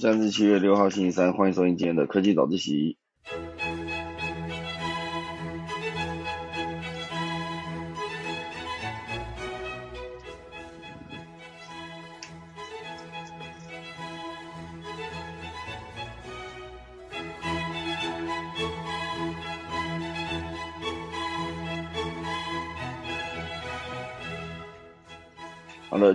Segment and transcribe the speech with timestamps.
[0.00, 2.96] 现在是七月六号星期三，欢迎收听今天的科技早自习。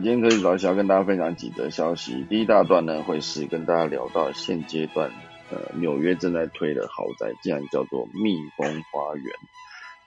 [0.05, 2.23] 今天可以早起要跟大家分享几则消息。
[2.29, 5.09] 第一大段呢，会是跟大家聊到现阶段，
[5.49, 9.33] 呃，纽约正在推的豪宅，竟然叫做蜜蜂花园，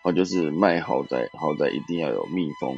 [0.05, 2.77] 哦，就是卖豪宅，豪宅一定要有蜜蜂，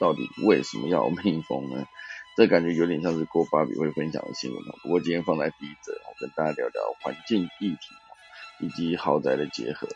[0.00, 1.86] 到底为什么要有蜜蜂呢？
[2.36, 7.78] 这感觉有点像是郭芭比会分享的新闻不过今天放在第一则，我跟大家聊聊环境议题
[8.58, 9.86] 以及豪宅的结合。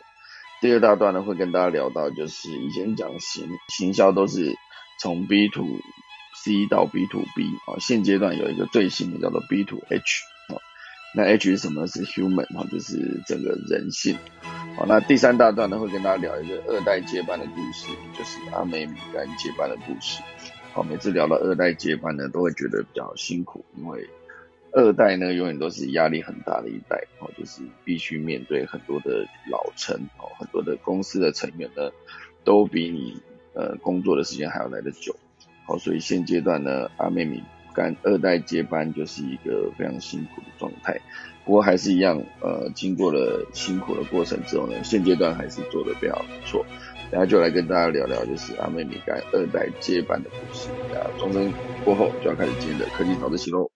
[0.61, 4.55] 第二大段呢，会跟大家聊到，就是以前讲行行销都是
[5.01, 5.65] 从 B to
[6.43, 10.57] C 到 B to B 啊，现阶段有一个最新的叫做 B to H 啊，
[11.13, 11.85] 那 H 是什么？
[11.85, 14.17] 是 human 啊，就是整个人性。
[14.75, 20.23] 好，那第三大段呢，会跟大家聊一个二代接班的故事，就是阿美米干接班的故事。
[20.73, 24.09] 好，每次聊到二代接班呢，都会觉得比较辛苦，因为
[24.71, 31.91] 二代呢永远都是压力很大的一代，哦，就是必须面对很多的老臣哦，很多的公司的成员呢，
[32.43, 33.21] 都比你
[33.53, 35.15] 呃工作的时间还要来得久。
[35.65, 40.99] 好，所以现阶段呢，阿妹米干二代接班就是一个非常辛苦的状态。
[41.43, 46.65] 不过还是一样，呃，经过了辛苦的过程之后呢，现阶段还是做的比较不错。
[47.11, 50.69] 然后就来跟大家聊聊，就是阿妹米干二代接班的故事。
[50.95, 51.51] 啊，钟声
[51.83, 53.69] 过后就要开始今天的科技早自习喽。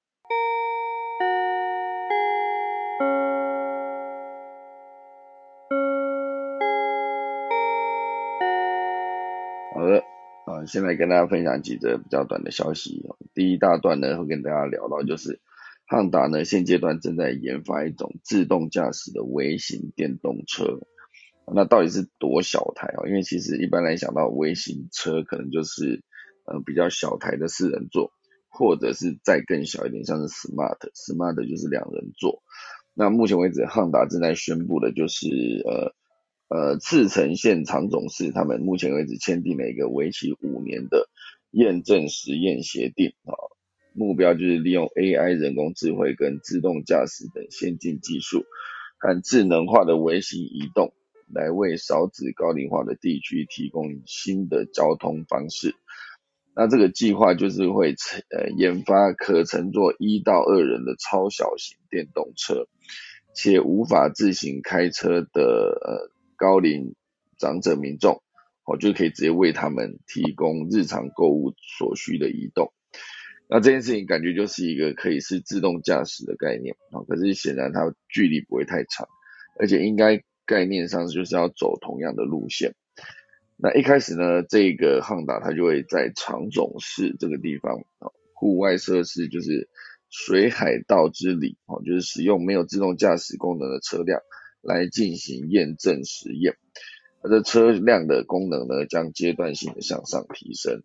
[10.67, 13.03] 现在跟大家分享几则比较短的消息。
[13.33, 15.39] 第一大段呢，会跟大家聊到，就是
[15.87, 20.79] 汉达呢现阶段正在研发一种自动驾驶的微型电动车。
[21.53, 23.07] 那到底是多小台啊？
[23.07, 26.03] 因为其实一般来想到微型车，可能就是
[26.45, 28.11] 呃比较小台的四人座，
[28.49, 32.41] 或者是再更小一点，像是 Smart，Smart 就是两人座。
[32.93, 35.27] 那目前为止，汉达正在宣布的就是
[35.65, 35.93] 呃。
[36.47, 41.09] 呃，赤城县长总市他们目前为止签订了一个为期五年的
[41.49, 43.33] 验证实验协定啊，
[43.93, 48.45] 目标就是利用 AI 人工智慧跟自动驾驶等先进技术
[48.99, 50.93] 和智能化的微型移动，
[51.33, 55.73] 来为少子高龄化的地区提供新的交通方式。
[56.55, 57.95] 那这个计划就是会
[58.29, 62.67] 呃研发可乘坐一到二人的超小型电动车，
[63.33, 66.14] 且无法自行开车的呃。
[66.37, 66.95] 高龄
[67.37, 68.21] 长者民众，
[68.65, 72.71] 哦，就可以直接为他们提供日常购物所需的移动。
[73.47, 79.07] 那这件事情感觉就是一个可以是自动驾驶的概念啊，可是显然它距离不会太长，
[79.59, 82.73] 而且应该概念上就是要走同样的路线。
[83.57, 89.69] 那一开始呢，这个汉达它就会在长总市这个地方啊，户外设施就是
[90.09, 94.19] 水海道之里哦，就是使用没有自动驾驶功能的车辆。
[94.65, 96.57] 来进行验证实验，
[97.21, 100.81] 它的车辆的功能呢将阶段性的向上提升，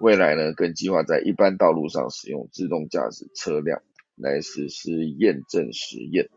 [0.00, 3.82] 未来呢更计划在一般道路上使用自动驾驶车辆
[4.16, 6.28] 来实施验证实验，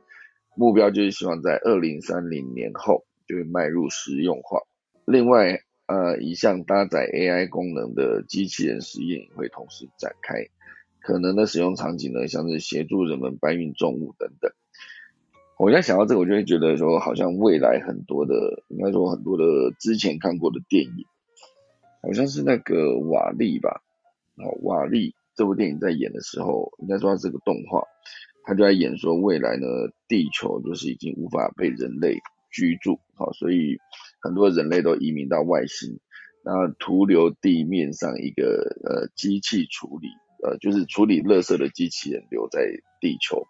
[0.56, 4.62] 目标就是希望在二零三零年后就会迈入实用化。
[5.06, 10.48] 另外，呃，一项搭载 AI 功能的机器人实验也会同时展开，
[11.02, 14.52] 可能的使用场景呢像是协助人们搬运重物等等。
[15.62, 18.34] 我现在想到这个，我就会觉得说，好像未来很多的，
[18.70, 19.44] 应该说很多的
[19.80, 21.06] 之前看过的电影，
[22.02, 23.80] 好像是那个瓦力吧，
[24.38, 27.84] 哦，瓦力这部电影在演的时候，应该说它是个动画，
[28.44, 29.68] 他就在演说未来呢，
[30.08, 32.18] 地球就是已经无法被人类
[32.52, 33.78] 居住，好，所以
[34.20, 36.00] 很多人类都移民到外星，
[36.44, 40.08] 那徒留地面上一个呃机器处理，
[40.44, 42.62] 呃，就是处理垃圾的机器人留在
[43.00, 43.46] 地球，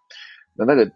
[0.54, 0.92] 那那个。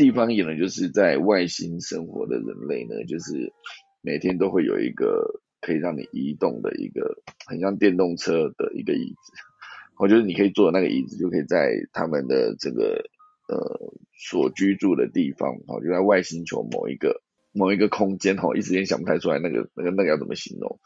[0.00, 3.52] 地方演的就是在外星生活的人类呢，就是
[4.00, 9.32] 每天都会有一个可以让你移动的一个很像电动车的一个椅子，
[9.98, 13.04] 我觉得你可以坐那个椅子，就可以在他们的这个
[13.46, 17.20] 呃所居住的地方，哦，就在外星球某一个
[17.52, 20.80] 某一个空间，哈，一时间想不太出来那个那个那个要怎么形容。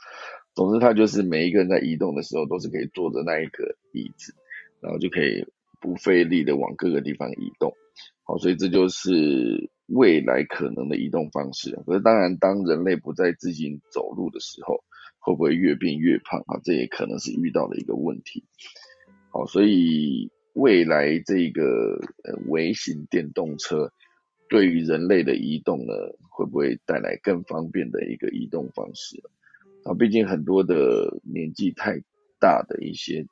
[0.56, 4.34] 总之，它就是每一个人在移动的时候都是可以坐着那一个椅子，
[4.80, 5.46] 然后就可以
[5.80, 7.72] 不费力的往各个地方移动。
[8.26, 11.78] 好，所以这就是未来可能的移动方式。
[11.86, 14.82] 可是当然，当人类不再自行走路的时候，
[15.18, 16.58] 会不会越变越胖啊？
[16.64, 18.44] 这也可能是遇到的一个问题。
[19.30, 23.92] 好，所以未来这个呃微型电动车
[24.48, 25.92] 对于人类的移动呢，
[26.30, 29.22] 会不会带来更方便的一个移动方式？
[29.84, 32.00] 啊，毕竟很多的年纪太
[32.40, 33.26] 大的一些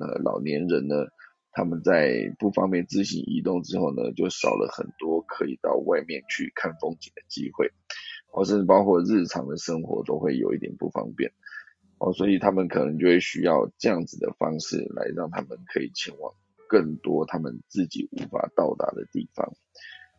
[0.00, 1.06] 呃老年人呢，
[1.54, 7.70] 他们在不方便自行移动之后呢，就少了很多可以到外面去看风景的机会，
[8.26, 11.30] 或甚至包括日常的生活都会有一点不方便。
[11.98, 16.34] 哦，所以他们可能就会需要这样子的方式来让他们可以前往
[16.68, 19.54] 更多他们自己无法到达的地方。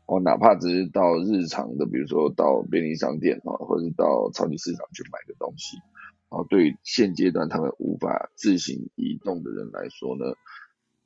[0.08, 5.78] 哦，哪怕只是到日常的，比如说到便利商店啊，或者到超级市场去买个东西。
[6.30, 10.26] 哦，对现阶段他们无法自行移动的人来说呢，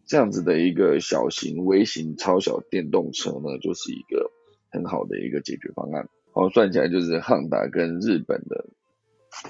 [0.09, 4.29] 这样子的一个小型、微型、超小电动车呢，就是一个
[4.71, 6.09] 很好的一个解决方案。
[6.33, 8.65] 哦，算起来就是汉达跟日本的。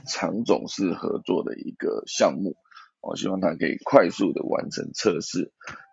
[0.05, 2.57] 厂总是合作的一个项目，
[3.01, 5.51] 我希望它可以快速的完成测试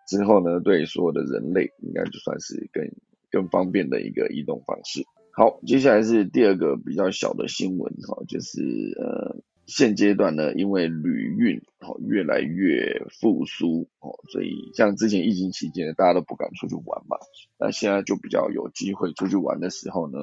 [0.09, 2.83] 之后呢，对所有的人类应该就算是更
[3.31, 5.03] 更方便的一个移动方式。
[5.31, 8.59] 好，接下来是第二个比较小的新闻哈，就是
[8.99, 9.37] 呃
[9.67, 17.17] 现阶段呢，因为旅运哦越来越复苏哦，所以像之前疫情期间大家都不敢出去玩嘛，
[17.59, 20.17] 那现在就比较有机会出去玩的时候呢，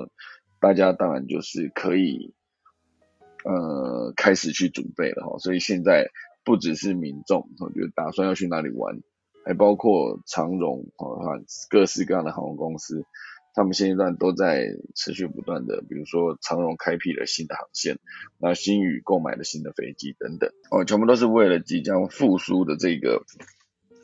[0.58, 2.34] 大家当然就是可以。
[3.46, 6.08] 呃，开始去准备了哈，所以现在
[6.46, 9.02] 不只是民众，我觉得打算要去哪里玩，
[9.44, 11.20] 还包括长荣哦，
[11.68, 13.04] 各式各样的航空公司，
[13.54, 17.98] 他们现阶段都在持续不断的，比如说长荣开辟了新的航线，
[18.38, 23.22] 那新宇购买了新的飞机等等，哦，全部都是为了即将复苏的这个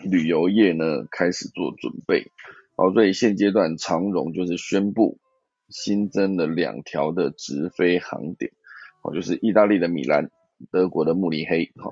[0.04, 2.30] 旅游业呢开始做准备，
[2.76, 5.18] 好，所以现阶段长荣就是宣布
[5.68, 8.52] 新增了两条的直飞航点。
[9.02, 10.30] 哦，就是意大利的米兰，
[10.70, 11.90] 德国的慕尼黑，哈，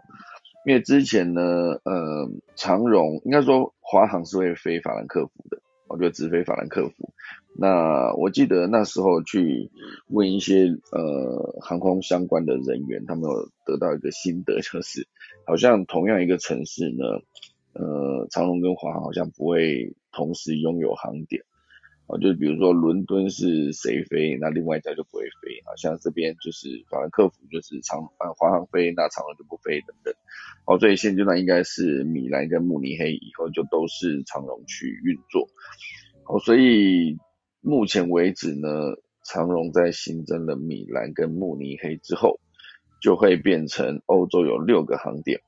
[0.67, 7.15] 因为之前呢，呃，长荣应该说华航是会飞法兰克福的，我觉得直飞法兰克福。
[7.57, 9.71] 那我记得那时候去
[10.09, 15.07] 问一些呃航空相关的人员，他们有得到一个心得，就是
[15.47, 17.05] 好像同样一个城市呢，
[17.73, 21.43] 呃，长荣跟华航好像不会同时拥有航点。
[22.07, 25.77] 啊，就比如说伦敦是谁飞，那另外一家就不会飞啊。
[25.77, 30.15] 像这边就是法兰克福就是长啊华航飞，那长荣就不飞等等。
[30.65, 35.49] 哦，所以现阶段应该是米兰跟慕尼黑以后就都是长荣去运作。
[36.25, 37.19] 哦，所以
[37.69, 42.41] 目前为止呢，长荣在新增了米兰跟慕尼黑之后，
[43.03, 45.39] 就会变成欧洲有六个航点，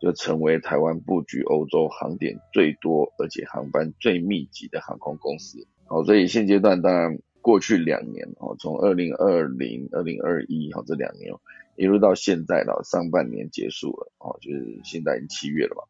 [0.00, 5.64] 就成为台湾布局欧洲航点最多而且航班最密集的航空公司。
[5.86, 11.32] 好，所以现阶段当然过去两年哦，从二零二零、二零二一哈这两年
[11.76, 15.84] 一路到现在了，上半年结束了哦，就是现在已经七月了嘛。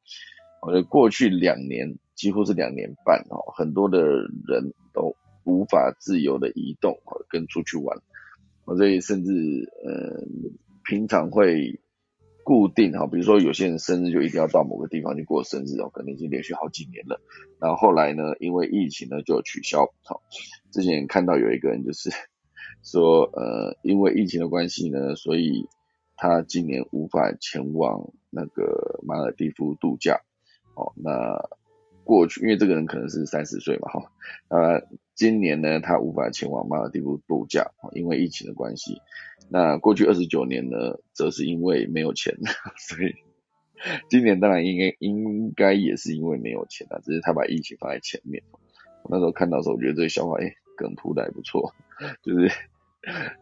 [0.61, 4.05] 我觉得过去两年几乎是两年半哦，很多的
[4.47, 5.17] 人都
[5.49, 7.99] 无法自由的移动，跟出去玩，
[8.77, 9.33] 所以甚至
[9.85, 10.23] 呃
[10.85, 11.81] 平常会。
[12.45, 17.21] 固定哈，比如说有些人生日就一定要到某个地方去过生日哦，可能已经连续好几年了。
[17.61, 19.85] 然后后来呢，因为疫情呢就取消。
[20.03, 20.23] 好，
[20.73, 22.09] 之前看到有一个人就是
[22.83, 25.69] 说，呃，因为疫情的关系呢，所以
[26.17, 30.19] 他今年无法前往那个马尔蒂夫度假。
[30.75, 31.51] 哦，那
[32.03, 34.11] 过去因为这个人可能是三十岁嘛，哈，
[34.49, 39.03] 呃，今年呢他无法前往马尔蒂夫度假，因为疫情的关系。
[39.51, 42.37] 那过去二十九年呢，则是因为没有钱，
[42.79, 43.17] 所以
[44.09, 48.45] 今年当然应该应该也是因为没有钱啊，只是他把疫情放在前面。
[49.03, 51.75] 我那时候看到时候，我觉得这个笑话哎梗铺的还不错，
[52.23, 52.53] 就是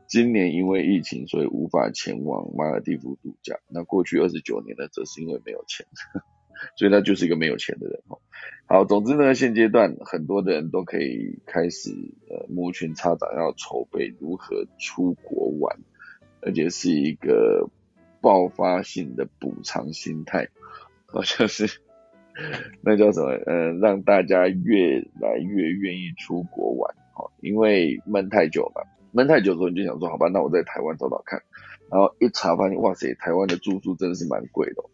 [0.08, 3.58] 今年因为疫情，所以无法前往马尔蒂夫度假。
[3.68, 5.86] 那过去二十九年呢，则是因为没有钱，
[6.76, 8.18] 所以他就是一个没有钱的人哦。
[8.66, 11.90] 好，总之呢，现阶段很多的人都可以开始
[12.28, 15.78] 呃摩拳擦掌，要筹备如何出国玩。
[16.42, 17.68] 而且是一个
[18.20, 20.48] 爆发性的补偿心态，
[21.06, 21.80] 好像是
[22.82, 23.30] 那叫什么？
[23.46, 31.42] 呃，让大家越来越愿意出国玩，哦，因为闷太久了，闷太久之后你就想说，好吧，那我在台湾找找看，
[31.90, 34.84] 然后一查发现，哇塞，台湾的住宿真的是蛮贵的，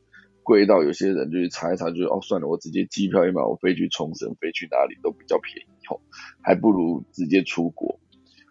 [0.52, 5.98] 贵到有些人就去查一查，就是哦算了，我直接机票一买，我飞去冲绳，飞去哪里都比较便宜，哦，
[6.42, 7.98] 还不如直接出国。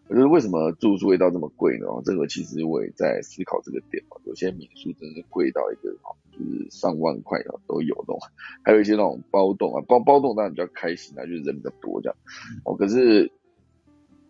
[0.07, 1.85] 我觉得为什么住宿味道这么贵呢？
[2.03, 4.19] 这个其实我也在思考这个点哦。
[4.25, 5.93] 有些民宿真是贵到一个
[6.31, 8.15] 就是上万块的都有的，
[8.63, 12.17] 还有一些那种包栋啊，包包栋当然比较开心啊，就是人比较多这样。
[12.65, 13.31] 哦，可是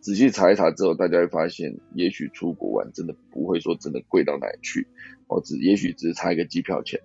[0.01, 4.86] 仔细查一查之后，大家会发现，也许出国玩真的不会说真的贵到哪里去，
[5.28, 7.00] 哦，只也许只是差一个机票钱。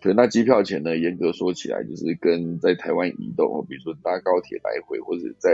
[0.00, 5.50] 所以那机票钱呢，严格说起来，就是跟在台湾移动，比如说搭高铁来回，或者在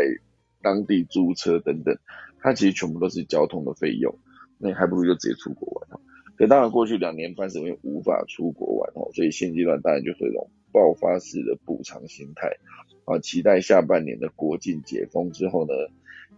[0.60, 1.96] 当地租车等等，
[2.40, 4.18] 它其实全部都是交通的费用。
[4.58, 6.00] 那还不如就直接出国玩哦。
[6.36, 12.48] 可当然，过去两年半是因为无法出国玩哦，所以现阶段当然就是一种爆发式的补偿心态
[13.04, 15.72] 啊，期待下半年的国境解封之后呢，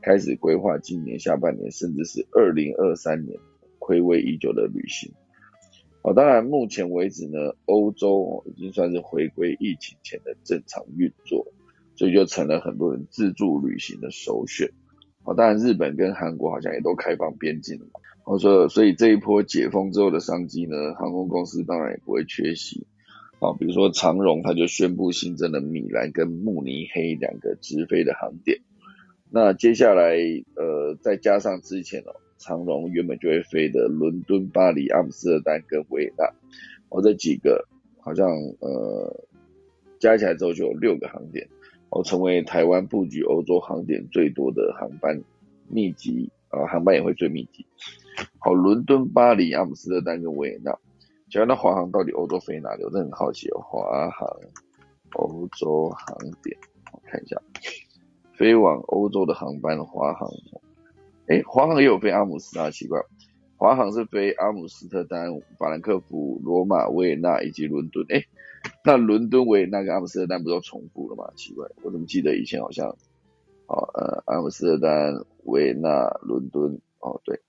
[0.00, 3.38] 开始规划今年下半年，甚至是二零二三年，
[3.78, 5.12] 暌违已久的旅行。
[6.06, 11.48] 哦，当然，目前为止呢，欧洲已经算是回归疫情前的正常运作，
[11.96, 14.70] 所以就成了很多人自助旅行的首选。
[15.24, 17.98] 哦，当然，日本跟韩国好像也都开放边境了嘛。
[18.24, 22.86] 我说，所以这一波解封之后的商机呢，航空公司当然也不会缺席。
[23.40, 28.60] 啊，比如说长荣，他就宣布新增了米兰跟慕尼黑两个直飞的航点。
[29.28, 30.14] 那接下来，
[30.54, 32.14] 呃，再加上之前哦。
[32.38, 36.24] 长荣原本就会飞的伦敦、巴黎、阿姆斯特丹跟维也纳，
[36.90, 37.66] 哦，这几个
[37.98, 38.28] 好像
[38.60, 39.24] 呃
[39.98, 41.48] 加起来之后就有六个航点，
[41.90, 45.20] 哦，成为台湾布局欧洲航点最多的航班
[45.68, 47.66] 密集啊，航班也会最密集。
[48.38, 50.78] 好，伦敦、巴黎、阿姆斯特丹跟维也纳，
[51.30, 52.84] 请问那华航到底欧洲飞哪里？
[52.84, 53.60] 我真的很好奇哦。
[53.60, 54.28] 华航
[55.14, 56.56] 欧洲航点，
[56.92, 57.40] 我看一下，
[58.34, 60.30] 飞往欧洲的航班，华航。
[61.28, 63.00] 哎，华航也有飞阿姆斯特丹，奇怪，
[63.56, 65.26] 华航是飞阿姆斯特丹、
[65.58, 68.06] 法兰克福、罗马、维也纳以及伦敦。
[68.10, 68.22] 哎，
[68.84, 71.28] 那伦敦、维也纳跟阿姆斯特丹不都重复了吗？
[71.34, 72.90] 奇怪，我怎么记得以前好像，
[73.66, 77.40] 哦，呃，阿姆斯特丹、维也纳、伦敦，哦，对，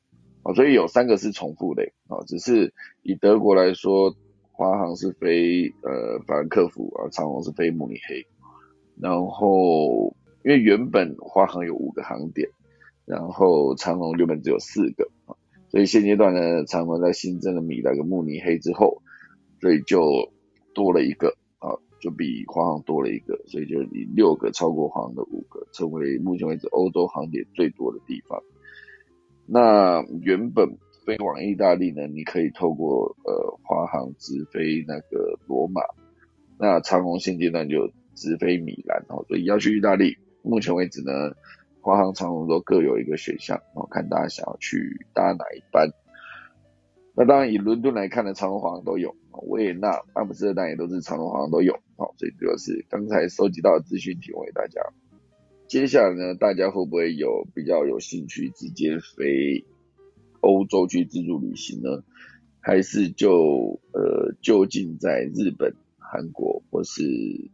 [0.41, 4.15] 哦，所以有三个是重复的，哦，只是以德国来说，
[4.53, 8.25] 华航是飞呃法兰克福，啊，长龙是飞慕尼黑，
[9.00, 12.50] 然后因为原本华航有五个航点。
[13.08, 15.32] 然后长龙原本只有四个啊，
[15.70, 19.02] 所以现阶段呢，长龙在新增了米兰跟慕尼黑之后，
[19.62, 20.30] 所以就
[20.74, 21.72] 多了一个啊，
[22.02, 28.44] 就比华航多了一个，所以就以六个超过华航的五个，成为目前为止欧洲航点最多的地方。
[29.46, 35.82] 那原本飞往意大利呢，你可以透过呃华航直飞那个罗马，
[36.60, 41.34] 那长龙现阶段就直飞米兰哦，所以要去意大利，目前为止呢。
[41.88, 45.89] 华航、长龙都各有一个选项，哦，看大家想要去搭哪一班。
[47.15, 49.12] 那当然以伦敦来看呢，长龙、华航都有；
[49.48, 51.79] 维也纳、阿姆斯特丹也都是长龙、华航都有。
[51.96, 54.82] 好，所以主要是刚才收集到的资讯提供给大家。
[55.67, 59.65] 接下来呢，大家会不会有比较有兴趣直接飞
[60.41, 62.03] 欧洲去自助旅行呢？
[62.60, 65.74] 还是就呃就近在日本？
[66.10, 67.03] 韩国或是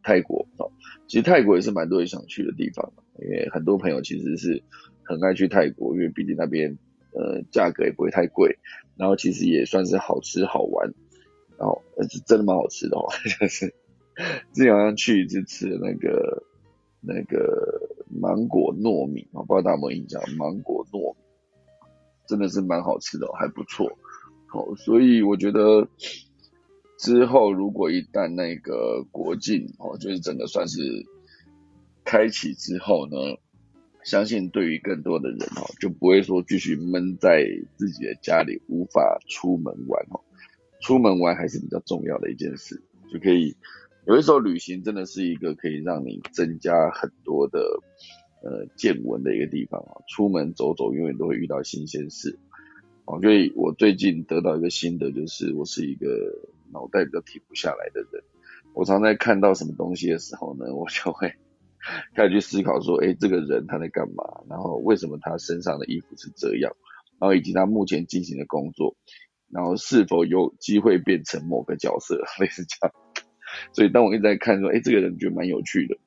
[0.03, 0.69] 泰国哦，
[1.07, 4.63] 其实泰国也是蛮多人想去的地方，因为很多朋友其实是
[5.03, 6.77] 很爱去泰国，因为毕竟那边
[7.13, 8.57] 呃价格也不会太贵，
[8.97, 10.93] 然后其实也算是好吃好玩，
[11.57, 13.05] 然后是真的蛮好吃的哦，
[13.39, 13.73] 就是
[14.53, 16.43] 之前好像去一次吃了那个
[17.01, 20.21] 那个芒果糯米啊，不知道大家有没有印象？
[20.37, 21.19] 芒果糯米
[22.27, 23.97] 真的是蛮好吃的，还不错，
[24.47, 25.87] 好，所以我觉得。
[26.99, 30.79] 之后，如果一旦那个国境哦，就是整个算是
[32.13, 33.17] 开启之后呢，
[34.03, 37.43] 相信对于更多的人哦，就不会说继续闷在
[37.75, 40.21] 自己的家里无法出门玩哦。
[40.79, 42.79] 出门玩还是比较重要的一件事，
[43.11, 43.55] 就可以
[44.05, 47.59] 有的时候旅行真的是一个可以让你增加很多的
[48.43, 50.05] 呃见闻的一个地方啊。
[50.07, 52.37] 出门走走，永远都会遇到新鲜事
[53.05, 53.19] 哦。
[53.23, 56.05] 所以我最近得到一个心得，就是我是一个。
[56.73, 58.23] 脑袋比较停不下来的人，
[58.73, 61.35] 我常在看到什么东西的时候呢，我就会
[62.15, 64.23] 开始去思考说，哎，这个人他在干嘛？
[64.49, 66.75] 然后为什么他身上的衣服是这样？
[67.19, 68.95] 然后以及他目前进行的工作，
[69.49, 72.95] 然后是否有机会变成某个角色， 类似这样。
[73.73, 75.97] 所以当我一直在看说，哎，这个人觉得蛮有趣的，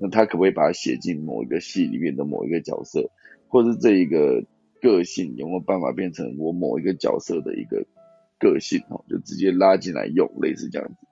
[0.00, 3.10] 那他可不可以把他写进某一个戏里面的某一个角色，
[3.48, 4.44] 或是这一个
[4.80, 7.86] 个性有没有办法变成我某一个角色的一个？
[8.38, 11.05] 个性哦，就直接拉进来用，类似这样子，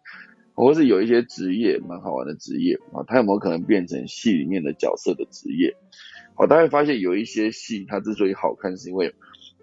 [0.54, 5.76] 或是有一些职业蛮好玩的职业啊，它有没有可能变成戏里面的角色的职业？
[6.34, 9.14] 好，大家会发现有一些戏，它之所以好看，是因为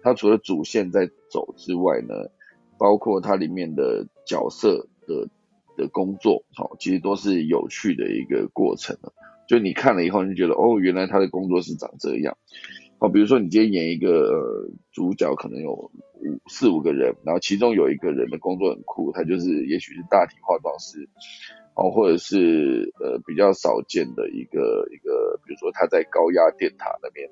[0.02, 2.14] 它除了主线在走之外呢，
[2.78, 5.28] 包括它里面的角色的
[5.76, 8.96] 的工作，好，其实都是有趣的一个过程
[9.48, 12.38] 就你看了以后，你就觉得哦，原来他的工作是长这样。
[13.02, 15.90] 哦，比如说你今天演一个主角，可能有五
[16.46, 21.08] 四五个人，然后其中有一个人的工作很酷，他就是也许是大体化妆师，
[21.74, 27.28] 哦，或者是呃比较少见的一个一个，比如说他在高压电塔那边，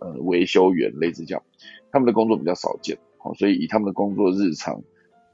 [0.00, 1.42] 呃维修员类似这样，
[1.90, 4.82] 他们的工作比较少见，哦，所以以他们的工作日常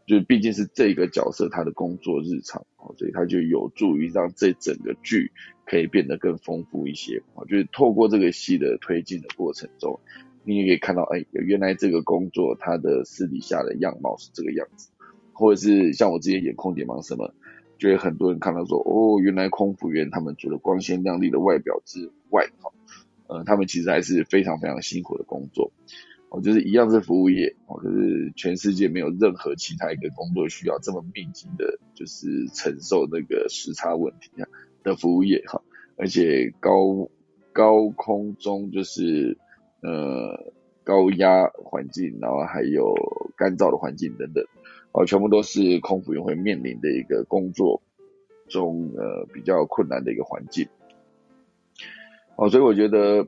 [0.08, 2.64] 就毕竟是这个角色他的工作日常，
[2.96, 5.30] 所以他就有助于让这整个剧
[5.66, 7.22] 可以变得更丰富一些。
[7.34, 10.00] 我就是透过这个戏的推进的过程中，
[10.44, 14.88] 你也可以看到，哎，原来这个工作他的私底下的样貌是这个样子，
[15.34, 17.34] 或者是像我之前演空姐忙什么，
[17.78, 22.72] 就会很多人看到说，哦，原来空服员他们除了光鲜亮丽的外表之外，哈，
[23.26, 25.70] 呃，他们其实还是非常非常辛苦的工作。
[26.30, 34.30] 哦，就是一样是服务业，哦，就是全世界没有任何其他一个工作需要这么密集的，就是承受那个时差问题
[34.82, 35.62] 的服务业哈，
[35.96, 37.08] 而且高
[37.52, 39.38] 高空中就是
[39.80, 40.52] 呃
[40.84, 42.94] 高压环境，然后还有
[43.36, 44.44] 干燥的环境等等，
[44.92, 47.80] 哦，全部都是空服员会面临的一个工作
[48.48, 50.68] 中呃比较困难的一个环境，
[52.36, 53.26] 哦，所以我觉得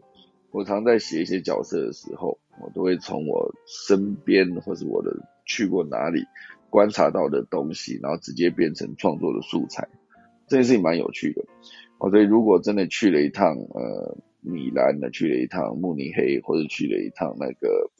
[0.51, 2.39] 我常在写一些角色的时候。
[2.63, 5.11] 我都会从我身边或是我的
[5.47, 6.27] 去过哪里
[6.69, 9.89] 观察到的东西，然后直接变成创作的素材，
[10.47, 11.43] 这件事情蛮有趣的。
[11.97, 17.91] 哦，所以如果真的去了一趟呃米兰呢，去了一趟慕尼黑，或者去了一趟那个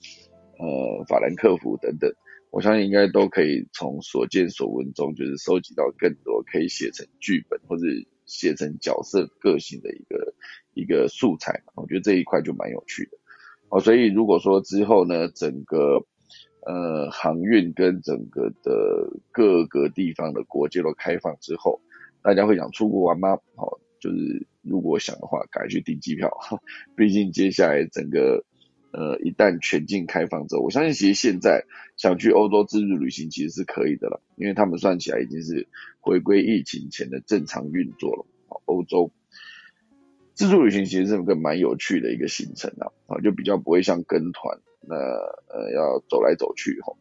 [0.59, 2.13] 呃法兰克福等等，
[2.51, 7.87] 我相信应该都可以从所见所闻中，就是收集到更多可以写成剧本或者
[8.27, 10.35] 写成角色个性的一个
[10.75, 11.63] 一个素材。
[11.75, 13.19] 我觉得这一块就蛮有趣的。
[13.69, 16.05] 哦，所以如果说之后呢，整个
[16.67, 21.81] 呃航运跟整个的各个地方的国界都开放之后，
[22.23, 23.35] 大家会想出国玩吗？
[23.55, 26.31] 哦，就是如果想的话，赶快去订机票。
[26.97, 28.45] 毕竟接下来整个
[28.93, 31.65] 呃一旦全境开放之后，我相信其实现在
[31.97, 35.69] 想去欧洲自助旅行其实是可以的了，因为他们算起来已经是
[36.01, 38.27] 回归疫情前的正常运作了。
[38.65, 39.13] 欧洲。
[40.41, 46.97] 自助旅行其实是一个蛮有趣的一个行程啊，啊，就比较不会像跟团，那呃要走来走去吼，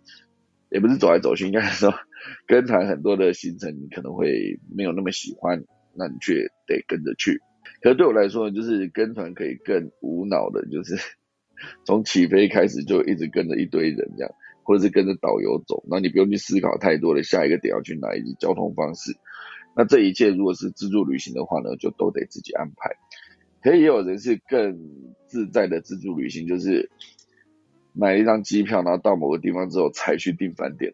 [0.70, 1.94] 也不是走来走去，应该说
[2.46, 5.64] 跟团很多的行程你可能会没有那么喜欢，
[5.96, 7.40] 那你却得跟着去。
[7.82, 10.98] 可是对我来说，就是跟团可以更无脑的，就是
[11.88, 19.16] 从起飞开始就一直跟着一堆人这样，或者是跟着导游走，那你不用去思考太多的下一个点要去哪以及交通方式。
[19.78, 22.98] 那这一切如果是自助旅行的话呢，就都得自己安排。
[23.62, 24.80] 可以也有人是更
[25.28, 26.90] 自在的自助旅行，就是
[27.94, 30.94] 买一张机票，然后到某个地方之后才去订饭店。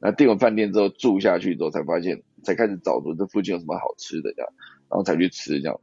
[0.00, 4.52] 那订完饭店之后住下去之后，才发现才开始找出这附近有什么好吃的这样，
[4.90, 5.80] 然后才去吃这样。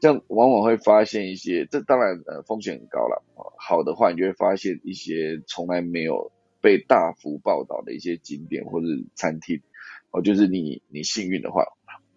[0.00, 3.22] 这样往往会发现一些，这当然呃风险很高了。
[3.56, 9.60] 好的话，你就会发现一些从来没有被大幅报道的一些景点或者餐厅。
[10.10, 11.64] 哦，就是你你幸运的话。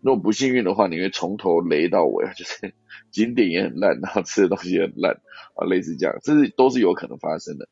[0.07, 2.73] 如果不幸运的话，你会从头雷到尾，就是
[3.11, 5.11] 景点也很烂，然后吃的东西也很烂
[5.57, 7.67] 啊，类似这样，这是都是有可能发生的。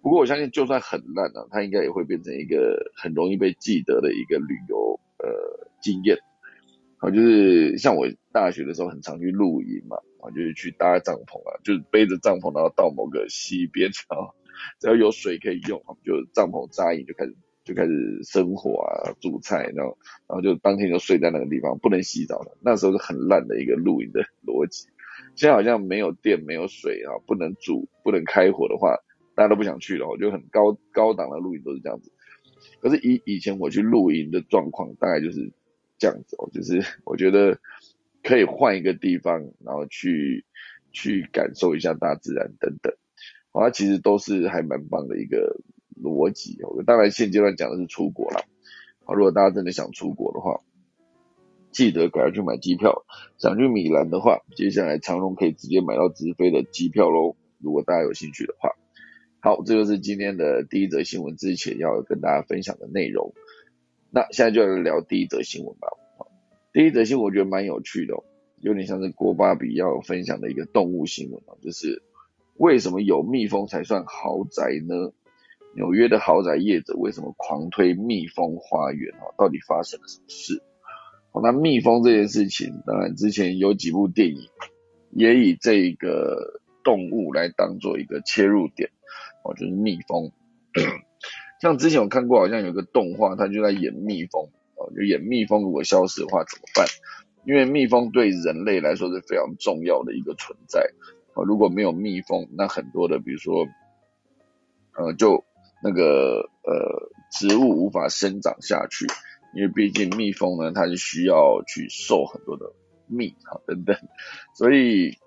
[0.00, 6.16] 不过我相信，就算很烂呢，它应该也会变成一个很容易被记得的一个旅游呃经验。
[6.98, 14.30] 啊，就是像我大学的时候很常去露营嘛，啊，就是去搭帐篷啊，就是背着帐篷然后到某个溪边啊，
[14.78, 17.34] 只要有水可以用，就帐篷扎营就开始。
[17.62, 19.96] 就开始生火啊，煮菜，然后，
[20.26, 22.56] 然后就当天就睡在那个地方，不能洗澡的。
[22.60, 24.88] 那时候是很烂的一个露营的逻辑。
[25.36, 28.96] 现在好像没有电、没有水啊，不能煮、不能开火的话，
[29.34, 30.08] 大家都不想去了。
[30.08, 32.10] 我觉得很高高档的露营都是这样子。
[32.80, 35.52] 可是以以前我去露营的状况，大概就是
[35.98, 37.58] 这样子哦，就是我觉得
[38.22, 40.44] 可以换一个地方，然后去
[40.92, 42.92] 去感受一下大自然等等，
[43.52, 45.60] 它其实都是还蛮棒的一个。
[46.02, 48.44] 逻辑，当然现阶段讲的是出国了。
[49.04, 50.60] 好，如果大家真的想出国的话，
[51.72, 53.04] 记得赶快去买机票。
[53.38, 57.36] 想去米兰的话，接下来长荣可以直接买到直飞的机票喽。
[57.58, 58.70] 如果大家有兴趣的话，
[59.40, 63.32] 好，这就是今天的第一则新闻之前要跟大家分享的内容。
[64.10, 65.88] 那现在就来聊第一则新闻吧。
[66.72, 68.14] 第一则新闻我觉得蛮有趣的，
[68.60, 72.02] 有点像是郭巴比要分享的一个动物新闻啊，就是
[72.56, 75.12] 为什么有蜜蜂才算豪宅呢？
[75.74, 79.30] 纽约的豪宅业者为什么狂推蜜蜂花园啊？
[79.38, 80.62] 到底发生了什么事？
[81.42, 84.48] 那蜜蜂这件事情，当然之前有几部电影
[85.10, 88.90] 也以这个动物来当做一个切入点，
[89.44, 90.32] 哦，就是蜜蜂。
[91.60, 96.86] 像之前我看过，好像有个动画，它就在演蜜蜂，哦，就演蜜蜂如果消失的话怎么办？
[97.46, 100.90] 因为蜜蜂对人类来说是非常重要的一个存在，
[101.34, 103.66] 哦，如果没有蜜蜂，那很多的，比如说，
[104.96, 105.44] 呃，就
[105.82, 109.06] 那个呃植物无法生长下去，
[109.54, 112.72] 因为毕竟蜜蜂呢，它是需要去授很多的
[113.06, 113.96] 蜜啊等等，
[114.54, 115.18] 所以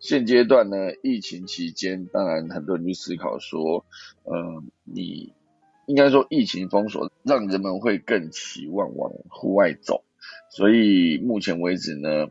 [0.00, 3.86] 现阶段呢，疫情期间，当然很多人去思考说，
[4.24, 5.32] 呃，你
[5.86, 10.04] 应该说疫情封锁让人们会更期望往户外走，
[10.50, 12.28] 所以目前为止呢，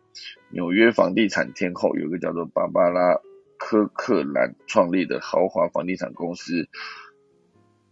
[0.52, 3.20] 纽约房地产天后有一个叫做芭芭拉
[3.58, 6.68] 科克兰创立的豪华房地产公司，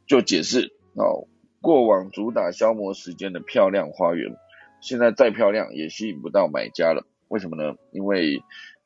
[0.10, 1.28] 就解释哦，
[1.62, 4.36] 过往主打消磨时间的漂亮花园，
[4.82, 7.06] 现在再漂亮也吸引不到买家了。
[7.28, 7.76] 为什么呢？
[7.92, 8.42] 因为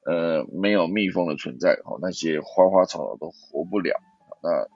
[0.06, 3.96] 呃没有蜜蜂的存在，哦那些花花草草都活不了。
[4.44, 4.68] 那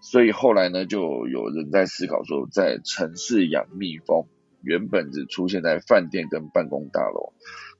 [0.00, 4.26] 所以后来呢，就有人在思考说，在城市养蜜蜂，
[4.60, 7.32] 原本只出现在饭店跟办公大楼，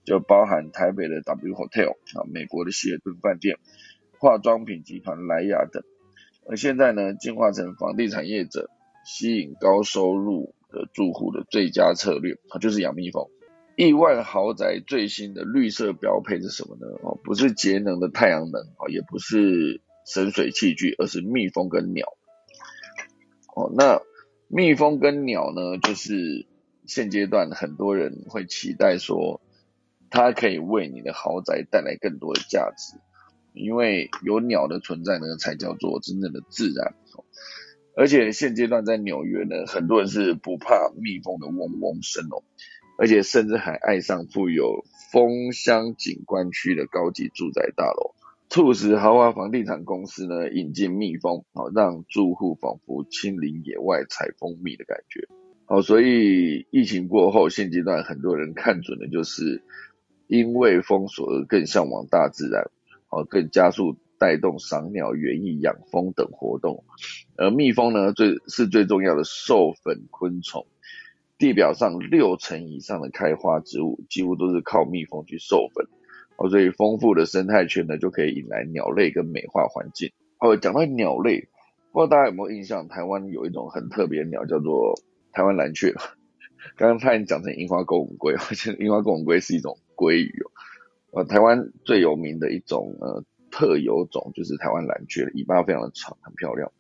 [0.04, 3.58] 就包含台北的 W Hotel 啊，美国的希尔顿饭店，
[4.20, 5.82] 化妆品集团莱雅等，
[6.48, 8.70] 而现在呢，进化成房地产业者
[9.04, 13.28] 吸引高收入的住户的最佳策略它，就是养蜜蜂。
[13.76, 16.86] 亿万豪宅最新的绿色标配是什么呢？
[17.02, 19.80] 哦，不是节能的太阳能哦，也不是。
[20.10, 22.16] 省水器具，而是蜜蜂跟鸟。
[23.54, 24.00] 哦，那
[24.46, 26.46] 蜜蜂跟鸟呢，就是
[26.86, 29.42] 现阶段很多人会期待说，
[30.08, 32.96] 它可以为你的豪宅带来更多的价值，
[33.58, 36.94] 因为有鸟的存在呢，才叫做真正的自然。
[37.96, 42.44] 而且现阶段在纽约呢，很多人是不怕蜜蜂的嗡嗡声哦，
[42.96, 48.14] 而且甚至还爱上富有蜂香景观区的高级住宅大楼。
[48.50, 55.28] 促使豪华房地产公司呢引进蜜蜂，好让住户仿佛亲临野外采蜂蜜的感觉。
[55.66, 59.60] 好，所以疫情过后，现阶段很多人看准的就是
[60.28, 62.70] 因为封锁而更向往大自然，
[63.08, 66.84] 好更加速带动赏鸟、园艺、养蜂等活动。
[67.36, 70.66] 而蜜蜂呢，最是最重要的授粉昆虫，
[71.38, 75.86] 地表上六成以上的开花植物几乎都是靠蜜蜂去授粉。
[76.36, 80.12] 哦，所以丰富的生态圈呢，就可以引来鸟类跟美化环境。
[80.38, 81.48] 哦，讲到鸟类，
[81.92, 82.86] 不知道大家有没有印象？
[82.86, 84.94] 台湾有一种很特别的鸟，叫做
[85.32, 85.92] 台湾蓝雀。
[86.76, 90.50] 刚刚差点讲成樱花钩吻龟， 而且樱花钩吻龟是一种鲑鱼哦。
[91.12, 96.70] 呃，台湾最有名的一种呃特有种就是台湾蓝雀，尾巴非常的长，很漂亮。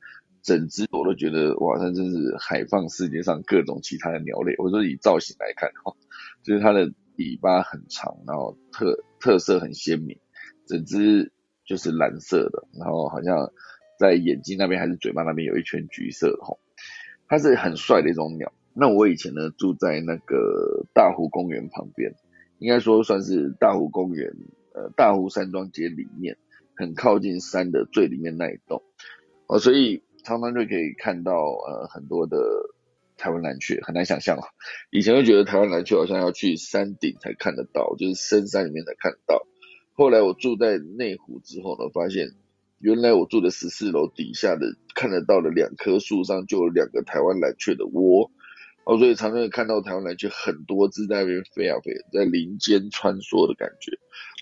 [0.42, 4.54] 整只我都觉得哇，它真是海放世界上各种其他的鸟类。
[4.58, 5.94] 我说以造型来看哈，
[6.42, 6.92] 就是它的。
[7.20, 10.16] 尾巴很长，然后特特色很鲜明，
[10.68, 11.32] 整只
[11.66, 13.50] 就是蓝色的，然后好像
[13.98, 16.60] 在眼睛那边还是嘴巴那边有一圈橘色的吼，
[17.26, 18.52] 它是很帅的一种鸟。
[18.72, 22.14] 那我以前呢住在那个大湖公园旁边，
[22.58, 24.32] 应该说算是大湖公园
[24.74, 26.36] 呃大湖山庄街里面
[26.76, 28.82] 很靠近山的最里面那一栋
[29.46, 32.36] 哦，所以常常就可以看到呃很多的。
[33.20, 34.46] 台湾蓝雀很难想象啊，
[34.92, 39.44] 以前就觉得台湾蓝雀好像要去山顶才看得到，就是深山里面才看得到。
[39.94, 42.28] 后来我住在内湖之后呢，发现
[42.78, 48.30] 原来我住的十四楼底下的看得到的两棵树上就有两个台湾蓝雀的窝，
[48.88, 53.92] 哦，所以常常看到台湾蓝雀很多只在那边飞啊飞，在林间穿梭的感觉。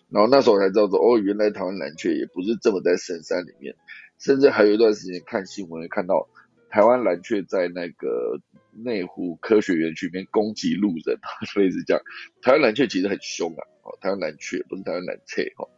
[0.08, 3.74] 然后那时候才知道说，哦，原来台湾蓝雀也不是这么在深山里面，
[4.20, 6.28] 甚至还有一段时间看新闻看到
[6.70, 8.40] 台湾蓝雀在那个。
[8.78, 11.18] 内湖科学园区里面攻击路人，
[11.50, 12.02] 所以是这样。
[12.42, 15.70] 台湾蓝雀其实很凶啊，哦，台湾蓝雀不是台湾蓝雀，哦，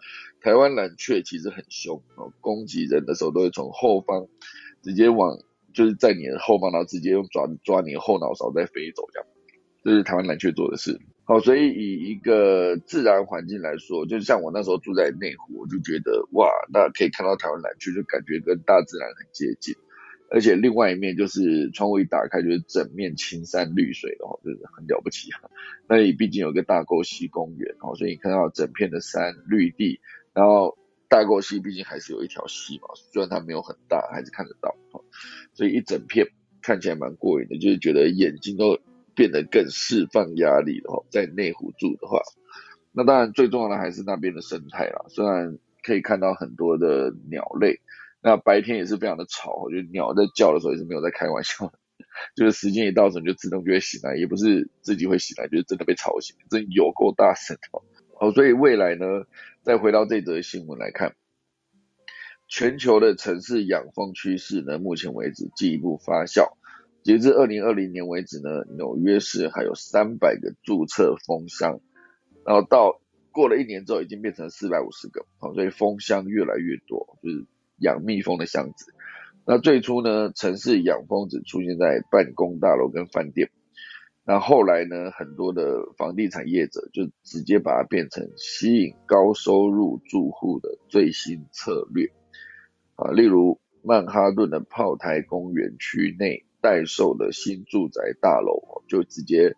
[0.43, 4.27] 台湾蓝雀其实很凶，哦，攻击人的时候都会从后方
[4.83, 5.39] 直接往，
[5.79, 9.29] 就是在你的后方，然后直接用爪抓你的后脑勺再飞走，这样，
[9.85, 10.99] 这是台湾蓝雀做的事。
[11.23, 19.73] 好，所以以一个自然环境来说，就像我那时候住在内湖，我就觉得哇，那可以看到台湾蓝雀，就感觉跟大自然很接近。
[20.31, 25.47] 而且另外一面就是窗户一打开就是整面青山绿水的哦，就是很了不起啊。
[25.89, 30.01] 那里毕竟有个大沟溪公园哦，所以你看到整片的山绿地，
[30.35, 30.77] 然后
[31.09, 35.05] 大沟溪毕竟还是有一条溪嘛，虽然它没有很大，还是看得到哦。
[35.59, 36.29] 所以一整片
[36.63, 38.79] 看起来蛮过瘾的，就是觉得眼睛都
[39.17, 41.05] 变得更释放压力了哦。
[41.11, 42.21] 在内湖住的话，
[42.93, 47.81] 那当然最重要的还是那边的生态啦，虽然可以看到很多的鸟类。
[48.23, 51.73] 那白天也是非常的吵，我觉得鸟在叫的时候也是没有在开玩笑，
[52.37, 57.83] 就是时间一到，时就自动就会醒来，也不是自己会醒来，就是真的被吵醒，真有够大声哦。
[58.21, 59.07] 哦，所以未来呢，
[59.63, 61.17] 再回到这则新闻来看，
[62.49, 66.49] 全球的城市养蜂趋势呢，目前为止进一步发酵，
[67.03, 71.81] 截至二零二零年为止呢，纽约市还有三百个注册蜂箱，
[72.45, 77.47] 然后到过了一年之后，已经变成四百五十个，好，所以蜂箱越来越多，就是。
[77.81, 78.93] 养蜜蜂的箱子，
[79.47, 83.53] 那最初呢，城市养蜂只出现在办公大楼跟饭店，
[84.25, 92.11] 那后来呢，很多的房地产业者就直接把它变成吸引高收入住户的最新策略
[92.99, 99.55] 啊，例如曼哈顿的炮台公园区内待售的新住宅大楼，就直接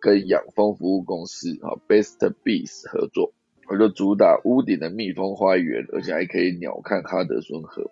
[0.00, 3.34] 跟养蜂服务公司啊 Best Bees 合作，
[3.66, 7.90] 我就主打屋顶的蜜蜂花园，而且还可以鸟瞰哈德逊河，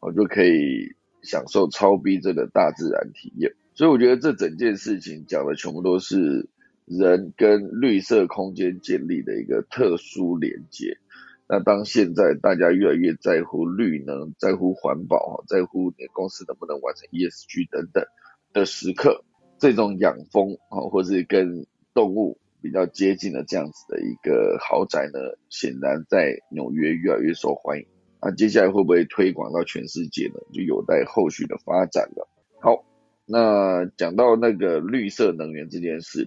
[0.00, 3.54] 我就可以享受超逼真的大自然体验。
[3.74, 6.50] 所以我觉得这整件事情讲的全部都是
[6.84, 10.98] 人跟绿色空间建立的一个特殊连接。
[11.48, 18.04] 那当现在大家越来越在乎绿能、在乎环保、在乎你公司能不能完成 ESG 等等
[18.52, 19.24] 的时刻，
[19.56, 27.86] 这种养蜂啊，或是跟动物比较接近的这样子的一个豪宅呢，显然在纽约越来越受欢迎。
[28.20, 30.40] 那接下来会不会推广到全世界呢？
[30.52, 32.28] 就有待后续的发展了。
[32.60, 32.84] 好，
[33.24, 36.26] 那讲到那个绿色能源这件事，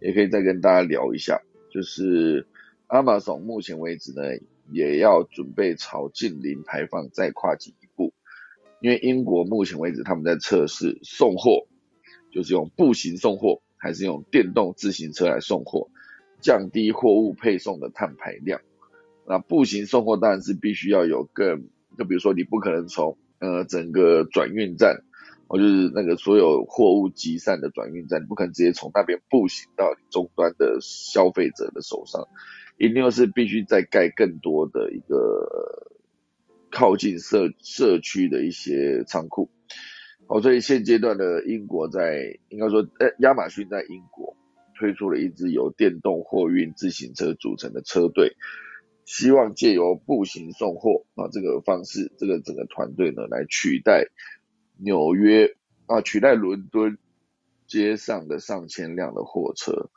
[0.00, 2.48] 也可以再跟大家聊一下，就是
[2.88, 4.22] Amazon 目前为止呢。
[4.70, 8.12] 也要准备朝近零排放再跨进一步，
[8.80, 11.66] 因为英国目前为止他们在测试送货，
[12.32, 15.88] 就是用步行送货还是用电动自行车来送货，
[16.40, 18.60] 降低货物配送的碳排量。
[19.26, 25.02] 那步行送货当然是必须要有更，就比如说你不可能从呃整个转运站，
[25.48, 32.28] 或就是那个所有货物集散的转运站，你不可能直接从那边步行到终端的消费者的手上。
[32.78, 35.88] 一定要是必须再盖更多的一个
[36.70, 39.50] 靠近社社区的一些仓库，
[40.26, 44.36] 哦，所以现阶段的英国在应该说，呃，亚马逊在英国
[44.78, 48.36] 推出了一支由电动货运自行车组成的车队，
[49.06, 54.08] 希望借由步行送货啊这个方式，这个整个团队呢来取代
[54.76, 56.98] 纽约啊取代伦敦
[57.66, 59.88] 街上的上千辆的货车。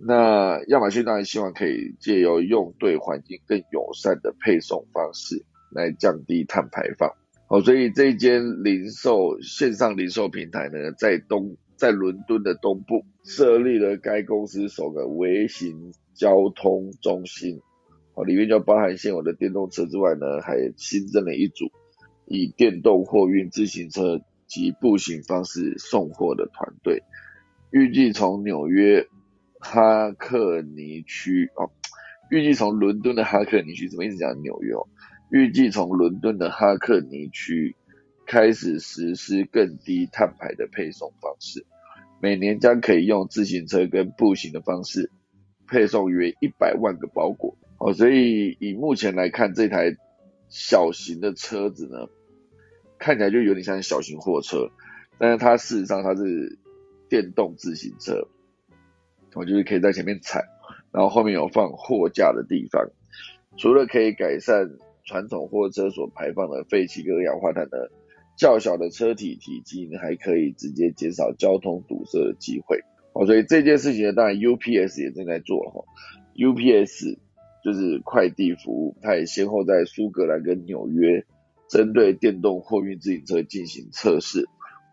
[0.00, 7.10] 那亚马逊当然希望可以借由用对环境更友善的配送方式来降低碳排放。
[7.48, 17.60] 好，所以这一间零售线上零售平台呢，在东在伦敦的东部设立了该公司首个微型交通中心。
[18.14, 21.64] 好，里面就包含现有的电动车之外呢，还新增了一组
[22.26, 27.02] 以电动货运自行车及步行方式送货的团队，
[27.72, 29.08] 预计从纽约。
[29.60, 31.70] 哈克尼区哦，
[32.30, 34.86] 预计从伦敦的哈克尼区，怎么一直讲纽约哦？
[35.30, 37.76] 预计从伦敦的哈克尼区
[38.26, 41.66] 开始实施更低碳排的配送方式，
[42.20, 45.10] 每年将可以用自行车跟步行的方式
[45.66, 47.92] 配送约一百万个包裹哦。
[47.92, 49.96] 所以以目前来看，这台
[50.48, 52.08] 小型的车子呢，
[52.98, 54.70] 看起来就有点像小型货车，
[55.18, 56.58] 但是它事实上它是
[57.10, 58.28] 电动自行车。
[59.34, 60.44] 我就是可以在前面踩，
[60.92, 62.88] 然后后面有放货架的地方。
[63.56, 64.70] 除了可以改善
[65.04, 67.90] 传统货车所排放的废气跟二氧化碳的
[68.36, 72.78] 较小的车体体积呢，还可以直接减少交通堵塞的机会。
[73.14, 75.84] 哦，所以这件事情呢，当然 UPS 也正在做哈。
[76.36, 77.18] UPS
[77.64, 81.24] 就是快递服务，它也先后在苏格兰跟纽约
[81.68, 84.48] 针对电动货运自行车进行测试。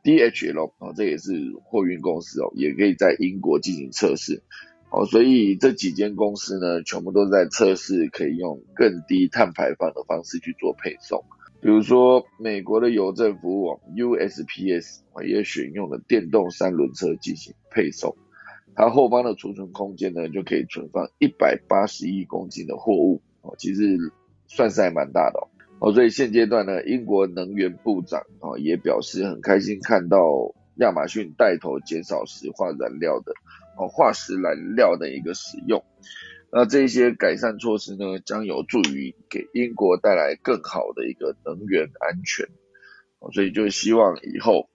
[0.06, 4.44] DHL 啊，这也是货运公司哦，也可以在英国进行测试
[4.92, 11.26] 哦，所以这几间公司呢，全部都在测试可以用更低碳排放的方式去做配送。
[11.60, 18.16] 比如说，美国的邮政服务网 USPS 也选用了电动三轮车进行配送，
[18.76, 23.98] 它后方的储存空间呢，就可以存放一百八十亿公斤的货物哦，其实
[24.48, 25.50] 算是还蛮大的哦。
[25.86, 30.18] 哦，所以现阶段呢，英国能源部长啊也表示很开心看到
[30.78, 33.34] 亚马逊带头减少石化燃料的
[33.78, 35.86] 哦化石燃料的一个使用，
[36.52, 42.48] 那这些改善措施呢，将有助于给英国带来更好的一个能源安全。
[43.20, 44.68] 哦，所以就希望以后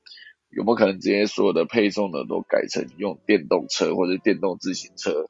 [0.49, 5.27] 有没有可能直接所有的配送呢都改成用电动车或者电动自行车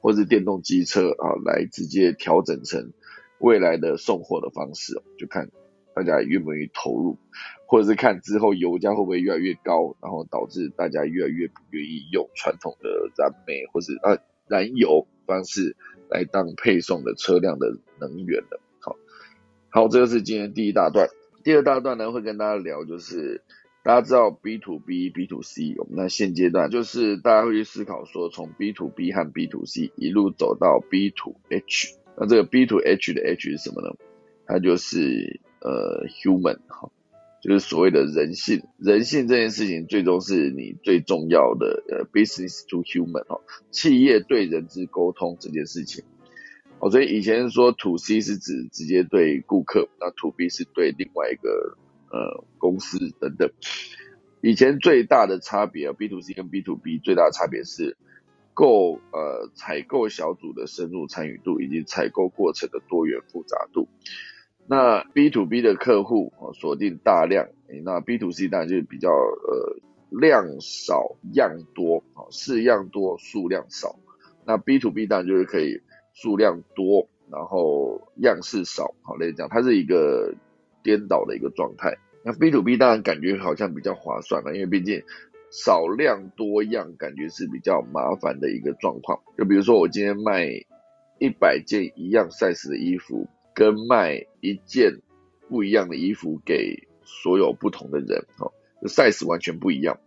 [0.00, 2.92] 或者电动机车啊来直接调整成。
[3.40, 5.50] 未来的送货的方式，就看
[5.94, 7.18] 大家愿不愿意投入，
[7.66, 15.74] 或者是看之后油价会不会越来越高，然后导致大家越来越不愿意用传统的燃煤或是啊燃油方式
[16.08, 18.60] 来当配送的车辆的能源了。
[18.78, 18.96] 好，
[19.70, 21.08] 好，这个是今天第一大段。
[21.42, 23.42] 第二大段呢，会跟大家聊，就是
[23.82, 31.36] 大家知道 B to B、B to C，那现阶段就是大家会去思考说，从 B to B 和 B to C 一路走到 B to
[31.48, 31.99] H。
[32.16, 33.94] 那这个 B to H 的 H 是什么呢？
[34.46, 36.90] 它就是呃 human 哈，
[37.42, 38.62] 就是所谓的人性。
[38.78, 46.04] 人性这件事情最终是你最重要的呃 business to human 哈，企业对人之沟通这件事情。
[46.80, 51.76] 哦，所以以前说 to C 是指直接对顾客，那 to B 是对另外一个
[52.10, 53.50] 呃公司等等。
[54.40, 57.98] 以前最大的差别啊，B to C 跟 B to B 最大的差别是
[58.54, 63.88] 购呃采购小组的深入参与度以及采购过程的多元复杂度。
[64.66, 67.48] 那 B to B 的客户啊锁定大量，
[67.84, 69.76] 那 B to C 当然就比较呃
[70.10, 73.98] 量少样多啊式样多数量少。
[74.44, 75.80] 那 B to B 当然就是可以
[76.12, 80.34] 数量多，然后样式少，好类似这样，它是一个
[80.82, 81.98] 颠倒的一个状态。
[82.22, 85.02] 那 B to B 当然感觉好像比较划算了，因为毕竟
[85.50, 89.20] 少量多样，感觉是比较麻烦的一个状况。
[89.36, 90.46] 就比如说我今天卖
[91.18, 95.00] 一百件一样 size 的衣服，跟卖一件
[95.48, 98.52] 不一样的衣服给所有不同的人，哦
[98.84, 99.98] ，size 完全不一样。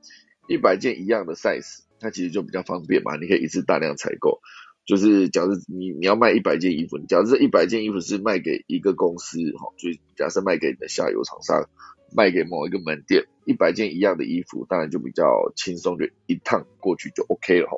[0.47, 4.39] 一百件一样的 size，它其实就比较方便嘛，你可以一次大量采购。
[4.85, 11.69] 就是假设你你要卖一百件衣服，假设这一百件衣服是卖给一个公司，哈，就假设卖给你的下游厂商。
[12.15, 17.77] 卖给某一个门店一百件一样的衣服，当然就比较轻松，就一趟过去就 OK 了哈。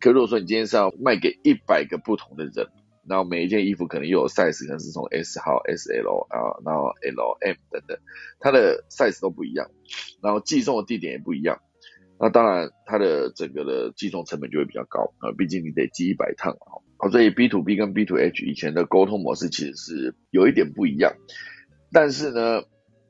[0.00, 2.68] 可如果说你今天是要卖给一百个不同的人，
[3.08, 7.98] 然后每一件衣服可能又有 size，可能是从 S 号、S L 啊，然后 L、M 等等，
[8.40, 9.70] 它的 size 都不一样，
[10.22, 11.60] 然后寄送的地点也不一样，
[12.18, 17.08] 那当然它的整个的寄送成本就会比较高啊，毕竟你得寄一百趟啊。
[17.10, 21.14] 所以 B to B 跟 B to H 以前的沟通模式其实是有一点不一样，
[21.92, 22.64] 但是呢。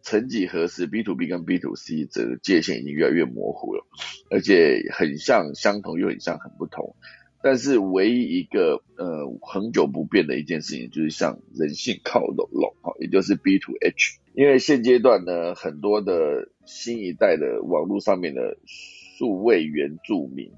[0.05, 3.87] 曾几何时，B to B 跟 B to C 这个界限已经越来越模糊了，
[4.31, 6.95] 而且很像相同又很像很不同。
[7.43, 14.19] 但是唯一一个呃恒久不变的一件事情，就是向人性靠拢拢，哈，也就是 B to H。
[14.35, 20.53] 因为现阶段呢，很多的新一代的网络上面的数位原住民，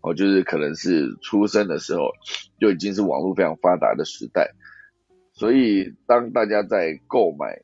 [0.00, 2.12] 哦，就是可能是出生的时候
[2.60, 4.52] 就已经是网络非常发达的时代，
[5.32, 7.62] 所以当大家在购买。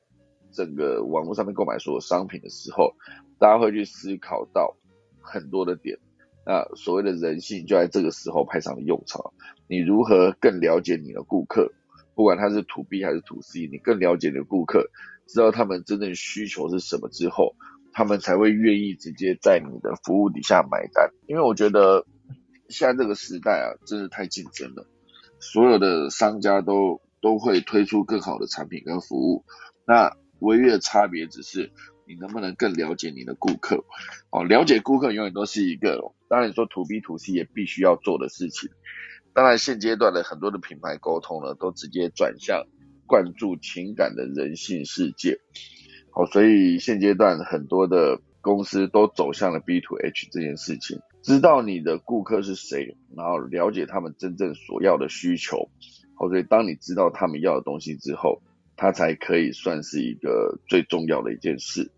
[0.52, 2.94] 整个网络上面购买所有商品的时候，
[3.38, 4.76] 大家会去思考到
[5.20, 5.98] 很多的点。
[6.46, 9.32] 那所谓的人性就在这个时候派上了用场。
[9.68, 11.70] 你如何更了解你的顾客？
[12.14, 14.90] 不管他是土 B 还是土 C，你更了解你的顾客，
[15.26, 17.54] 知道他们真正需求是什么之后，
[17.92, 21.10] 他们才会愿意直接在你的服务底下买单。
[21.26, 22.06] 因为我觉得
[22.68, 24.86] 现在这个时代啊，真是太竞争了，
[25.38, 29.44] 所有的商家都都会推出更好的产品跟服务。
[29.86, 31.70] 那唯一的差别只是
[32.06, 33.84] 你能不能更了解你的顾客，
[34.30, 38.70] 哦，了解顾客永远都是一个，当然说 to B to C 也必须要做的事情。
[39.34, 42.64] 当然现阶段的很多的品牌沟通呢，都直接转向
[43.06, 45.38] 灌注情感的人性世界，
[46.10, 55.68] 好，所以现阶段很多的公司都走向了 B to H 这件事情，知道你的顾客是谁，然后了解他们真正所要的需求，
[56.14, 58.40] 好，所以当你知道他们要的东西之后。
[58.78, 61.90] 它才可以算是一个最重要的一件事。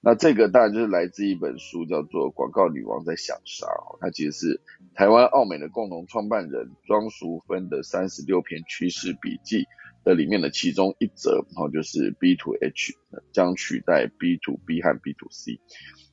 [0.00, 3.66] 那这个当然就是来自一本书，叫做《广告女王在想啥》。
[4.00, 4.60] 它其实是
[4.94, 9.66] 台湾奥美的共同创办人庄淑芬的三十六篇趋势笔记
[10.04, 12.94] 的里面的其中一则，然后就是 B to H
[13.32, 15.58] 将取代 B to B 和 B to C，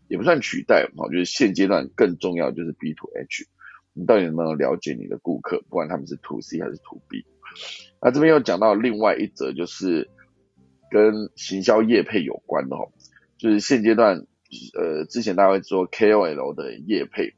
[0.08, 3.46] 也不算取代，我就是现阶段更重要就是 B to H。
[3.94, 7.24] 你到底能不能了解你的顾客，不管他们是 To C 还是 To B？
[8.02, 10.10] 那这边又讲到另外一则，就是
[10.92, 12.92] 跟行销业配有关的哦，
[13.38, 14.26] 就是现阶段，
[14.78, 17.34] 呃，之前大家会说 KOL 的业配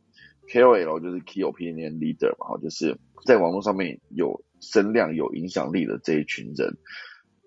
[0.52, 6.78] ，KOL 就是 Key Opinion Leader 嘛，就是在网络上面有声量、有影响力的这一群人。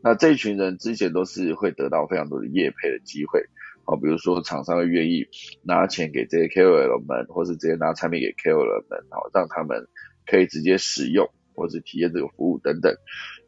[0.02, 3.44] 那这一群人之前都是会得到非常多的业配的机会，
[3.84, 5.26] 好，比如说厂商会愿意
[5.62, 9.86] 拿钱给这些 KOL 们，或是直接拿产品给 KOL 们，好，让他们
[10.26, 11.28] 可以直接使用。
[11.60, 12.96] 或者体验这个服务等等，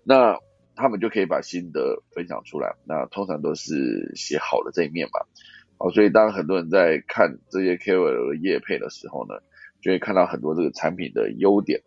[0.04, 0.38] 那
[0.76, 2.76] 他们就可以把心得分享出来。
[2.84, 5.20] 那通常都是写好的这一面嘛。
[5.78, 9.40] 好，所以当很多人在看这些 KOL 的业配的时候呢，
[9.80, 11.80] 就会看到很多这个产品的优点。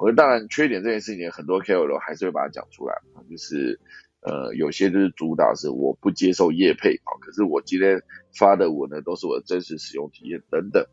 [0.00, 2.94] 我当然缺点这件事情，很多 KOL 还是会把它讲出来。
[3.28, 3.78] 就是
[4.22, 8.02] 呃，有些就是主打是我不接受业配，好，可是我今天
[8.38, 10.86] 发的文呢，都是我的真实使用体验等等。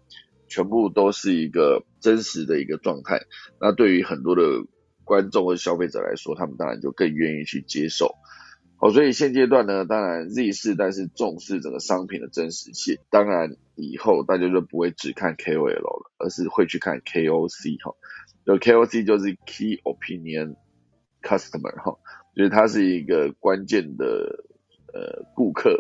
[0.52, 3.22] 全部都是一个真实的一个状态，
[3.62, 4.44] 那对于很多的
[5.06, 8.16] 观众和消费者来说，他们当然就更愿意去接受。
[8.76, 17.96] 好，所以现阶段呢，当然 Z 世代是重视整个商品的真实性，当然以后大家就不会只看 KOL 了，而是会去看 KOC 哈。
[18.46, 20.58] 就 KOC 就是 Key Opinion
[21.22, 21.98] Customer 哈，
[22.36, 24.44] 就是它是一个关键的
[24.94, 25.78] 呃顾客，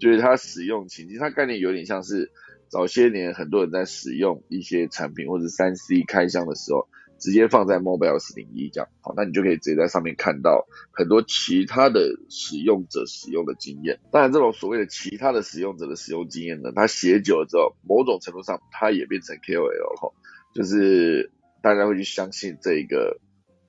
[0.00, 2.32] 就是它使用情境，它概念有点像是。
[2.70, 13.98] 早些年，很多人在使用一些产品或者三 C 开箱的时候，直接放在 Mobile 四零一这样，好，那你就可以直接在上面看到很多其他的使用者使用的经验。
[14.12, 20.12] 当然，这种所谓的其他的使用者的使用经验呢，它写久了之后，某种程度上它也变成 KOL 哈，
[20.54, 23.18] 就是大家会去相信这一个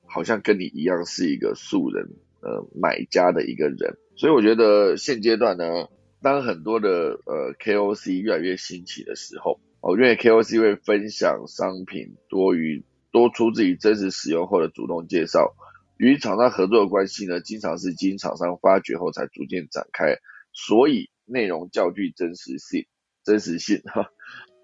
[0.05, 2.07] 好像跟你一样是一个素人
[2.41, 3.97] 呃买家的一个人。
[4.15, 5.89] 所以我觉得现阶段呢，
[6.21, 12.83] 当很多的呃 KOC 越来越兴起的时候，哦，因为 KOC 会分享商品多于。
[13.13, 15.53] 多出自于真实使用后的主动介绍，
[15.97, 20.15] 与厂商合作的关系呢，经常是经厂商发掘后才逐渐展开，
[20.53, 22.85] 所以内容较具真实性。
[23.25, 24.09] 真实性 哈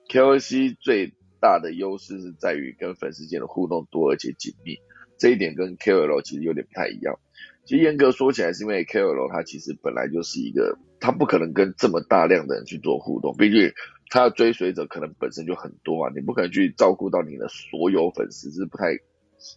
[0.10, 4.78] ，KOC 最大的优势是在于跟粉丝间的互动多而且紧密，
[5.20, 7.20] 这一点跟 KOL 其实有点不太一样。
[7.66, 13.72] 其实严格说起来，是因为 KOL 它其实本来就是一个，他不可能跟这么大量的人去做互动，毕竟。
[14.10, 18.98] 他的追随者可能本身就很多啊，你不可能去照顾到你的所有粉丝，是不太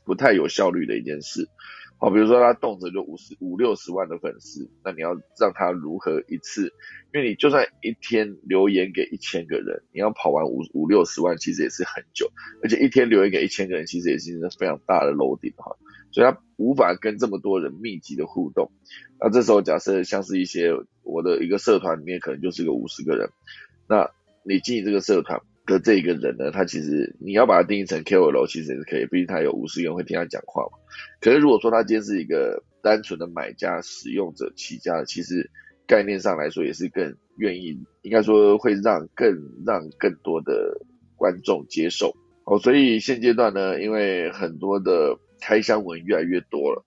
[0.04, 1.48] 不太有效率的一件事。
[1.98, 6.72] 好，比如说他动辄就五十五六十万的粉丝，那你要让他如何一次？
[7.14, 12.28] 因为你就算一天留言给一千个人，你要跑完五五六十万，其实也是很久，
[12.60, 15.76] 而且一天留言给一千个人，其实也是一个非常大的楼顶哈，
[16.12, 18.70] 所以他无法跟这么多人密集的互动。
[19.20, 23.30] 那这时候假设像是一些我的一个社团里面，可能就是个五十个人，
[23.88, 24.10] 那。
[24.42, 30.78] 你经营这个社团的这一个人呢，他其实你要把它定义成 KOL，其实也是可以，毕竟他有五十个人会听他讲话嘛。
[31.20, 35.50] 可是如果说他今天是一个单纯的买家、使用者起家的，其实
[35.86, 39.30] 概念上来说也是更愿意，应该说会让更
[39.66, 40.80] 让更多的
[41.16, 42.16] 观众接受。
[42.44, 46.84] 哦，所以现阶段呢，因为很多的开箱文越来越多了，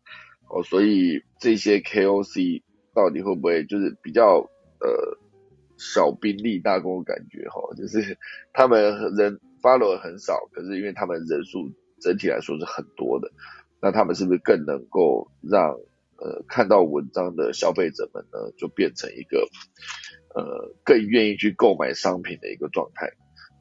[0.50, 2.62] 哦，所以这些 KOC
[2.94, 4.50] 到底会不会就是比较
[4.80, 5.18] 呃？
[5.76, 8.18] 小兵立大功的感觉哈，就是
[8.54, 8.80] 他们
[9.16, 13.30] 人 follow 很少，可是因为他们人数整体来说是很多的，
[13.82, 15.72] 那他们是不是更能够让
[16.18, 19.46] 呃看到文章的消费者们呢，就变成一个
[20.36, 23.12] 呃更愿意去购买商品的一个状态？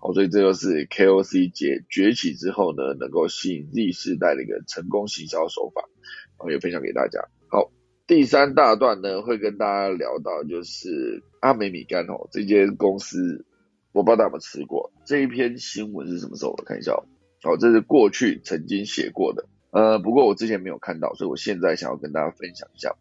[0.03, 5.83] 好，所以这就是 KOC 崛崛起之后呢，能够吸引 Z 世代的一个成功行销手法，
[6.31, 7.21] 然后也分享给大家。
[7.49, 7.71] 好。
[8.05, 13.47] 第三大段呢，会跟大家聊到就是阿美米干哦，这间公司
[13.93, 14.93] 我不知道大家有没有吃过。
[15.07, 16.51] 这一篇新闻是什么时候？
[16.51, 17.07] 我看一下哦，
[17.45, 22.93] 哦，这是过去曾经写过的，呃，不过我之前没有看到，所以我现在想要跟大家分享一下。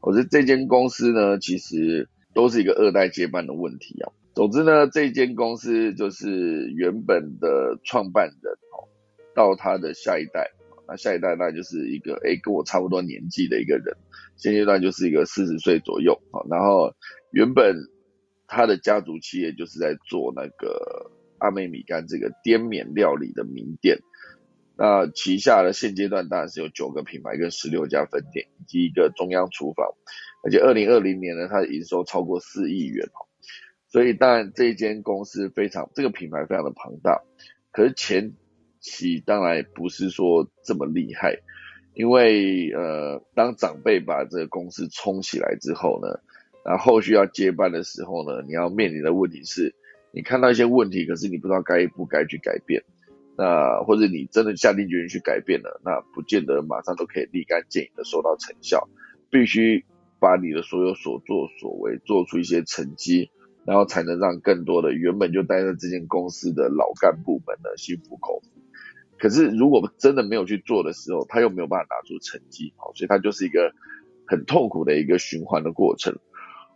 [0.00, 4.12] 我觉得这间公司呢，其实都是一个二代接班的问题啊。
[4.36, 8.84] 总之呢，这间公司就是原本的创办人哦，
[9.34, 10.52] 到他的下一代。
[10.86, 13.96] 那下一代那就是一个诶跟我差不多年纪的一个人，
[14.36, 16.44] 现阶段就是一个四十岁左右啊。
[16.50, 16.92] 然后
[17.30, 17.76] 原本
[18.46, 24.00] 他的家族企业就是在做那个阿美米干这个滇缅料理的名店。
[24.76, 29.88] 那旗下的现阶段当然是有九个品牌跟十六家分店，以及一个中央厨房。
[30.44, 33.25] 而且二零二零年呢，它的营收超过四亿元哦。
[33.96, 37.22] 所以当然这间公司非常这个品牌非常的庞大，
[37.72, 38.34] 可是前。
[38.78, 41.40] 期当然不是说这么厉害，
[41.94, 46.20] 因为呃，当长辈把这个公司冲起来之后呢，
[46.64, 49.74] 然后后续要接班的时候呢，你要面临的问题是，
[50.12, 52.84] 你看到一些问题，可是你不知道该不该去改变，
[53.36, 58.88] 那或者你真的下定决心去改变了，那不见得马上都可以立竿见影的收到成效，
[59.30, 59.84] 必须
[60.20, 63.32] 把你的所有所作所为做出一些成绩，
[63.66, 68.48] 然后才能让更多的原本就待在这间公司的老干部们呢心服口服。
[69.18, 73.72] 可是如果真的没有去做的时候，他又没有办法拿出成绩，好，所以他就是一个
[74.26, 76.18] 很痛苦的一个循环的过程，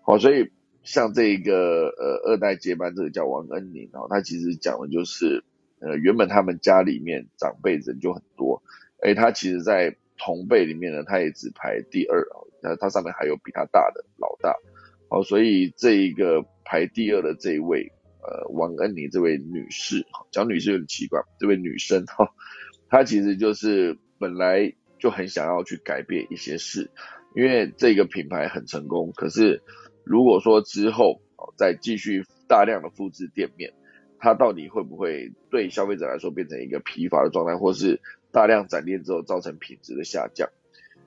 [0.02, 0.50] 好，所以
[0.82, 5.44] 像这一个呃二代接班这个叫王恩宁，哦，他其实讲的就是
[5.80, 8.62] 呃原本他们家里面长辈人就很多，
[9.00, 14.56] 哎，他其实在同辈里面呢，他也只排第二哦，那他上面还有比他大的老大，
[15.10, 17.92] 好，所以这一个排第二的这一位。
[18.22, 22.28] 呃，王恩妮这位女士，讲女士有点奇怪，这位女生哈，
[22.90, 26.90] 她其实就是本来就很想要去改变一些事，
[27.34, 29.62] 因为这个品牌很成功，可是
[30.04, 31.22] 如果说之后
[31.56, 33.72] 再继续大量的复制店面，
[34.18, 37.98] 它到底会不会对消费者来说变成一个疲乏的状态，或是
[38.30, 40.46] 大量展店之后造成品质的下降？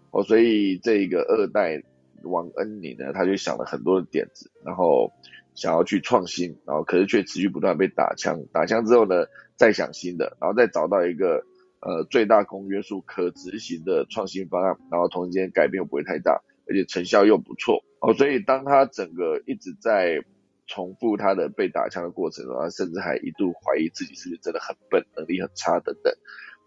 [0.10, 1.84] 哦，所以这个二代
[2.24, 5.12] 王恩妮呢，他就想了很多的点子，然后。
[5.56, 11.46] 想要去创新，然后可是却持续不断被打枪，打枪之后呢，再想新的，然后再找到一个
[11.80, 20.24] 呃最大公约数可执行的创新方案，然后同时间改变又不会太大，而且成效又不错哦，所以当他整个一直在
[20.66, 26.12] 重复他的被打枪的过程中，他甚至还一度怀疑自己是不是真的很笨，能力很差等等，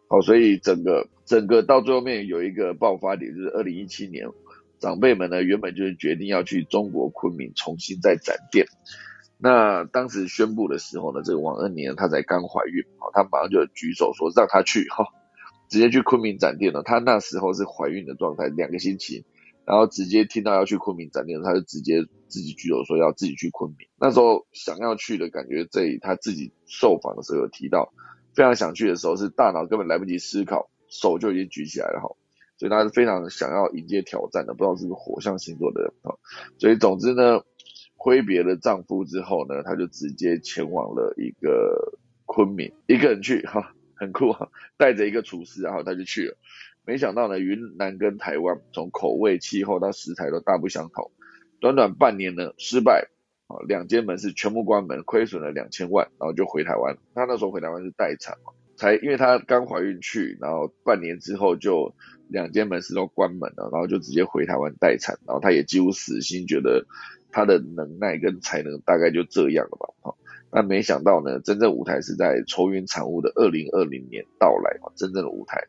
[0.07, 4.29] 好，所以整个整个到最后面有一个爆发点，就是二零一七年，
[4.87, 8.67] 长辈们呢原本就是决定要去中国昆明重新再展店。
[9.37, 15.07] 那当时宣布的时候呢，这个王恩年她才刚怀孕，好，她马上就举手说让她去哈，
[15.69, 16.85] 直接去昆明展店了。
[16.85, 19.25] 她那时候是怀孕的状态，两个星期，
[19.65, 23.89] 然后直接听到要去昆明展店，她就直接自己举手说要自己去昆明。
[23.99, 27.93] 那时候想要去的感觉，这里她自己受访的时候有提到，
[28.37, 32.15] 非常想去的时候是大脑根本来不及思考，手就已经举起来了哈，
[32.59, 36.15] 所以她是非常想要迎接挑战的，不知道是不是火象星座的人啊，
[36.59, 37.43] 所以总之呢。
[37.99, 46.37] 挥别了丈夫之后呢，她就直接前往了一个昆明，一个人去哈，很酷哈，带着一个厨师，然后她就去了。
[46.85, 51.11] 没想到呢，云南跟台湾从口味、气候到食材都大不相同，
[51.59, 53.09] 短短半年呢失败
[53.49, 56.97] 啊，两间门市全部关门，亏损了两千万，然后就回台湾。
[57.15, 61.93] 她那时候回台湾是待产嘛，才因为她刚怀孕去，然后半年之后就
[62.29, 66.87] 两间门市都关门了，然后就直接回台湾待产，然后他也几乎死心，觉得。
[67.33, 70.15] 他的能耐跟才能大概就这样了吧，哈，
[70.51, 75.65] 那没想到呢，真正舞台是在愁云惨雾的二零二零年到来啊，真正的舞台，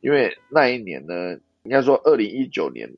[0.00, 1.34] 因为那一年呢，
[1.64, 2.96] 应该说二零一九年，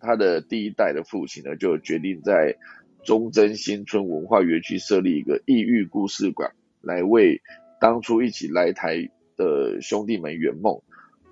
[0.00, 2.56] 他的第一代的父亲呢，就决定在
[3.04, 7.40] 中贞新村文化园区设立一个异域故事馆，来为
[7.80, 10.82] 当初一起来台的兄弟们圆梦，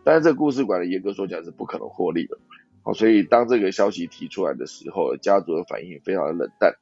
[0.05, 2.39] 但是这个故事馆的严格说讲是不可能获利的。
[2.83, 6.75] 好，所以当这个消息提出来的时候，家族的反应非常的冷淡。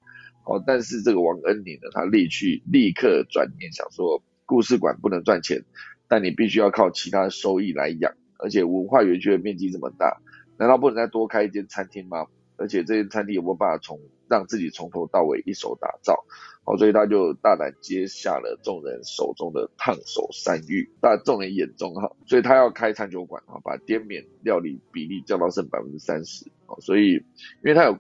[0.43, 5.65] 好，但是这个王恩宁呢，他立去立刻转念想说，故事馆不能赚钱，
[6.09, 10.23] 但你必须要靠其他收益来养，而且文化园区的面积这么大，
[10.57, 12.27] 难道不能再多开一间餐厅吗？
[12.57, 14.01] 而且这间餐厅有没有办法从
[14.31, 16.25] 让自己从头到尾一手打造？
[16.63, 26.47] 好，所以他就大胆接下了众人手中的烫手山芋，在众人眼中哈，所以他要开餐酒馆啊，把滇缅料理比例降到剩百分之三十。
[26.81, 27.25] 所以因
[27.65, 27.99] 为他有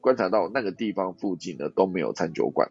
[0.00, 2.70] 观察到那个地方附近呢都没有餐酒馆，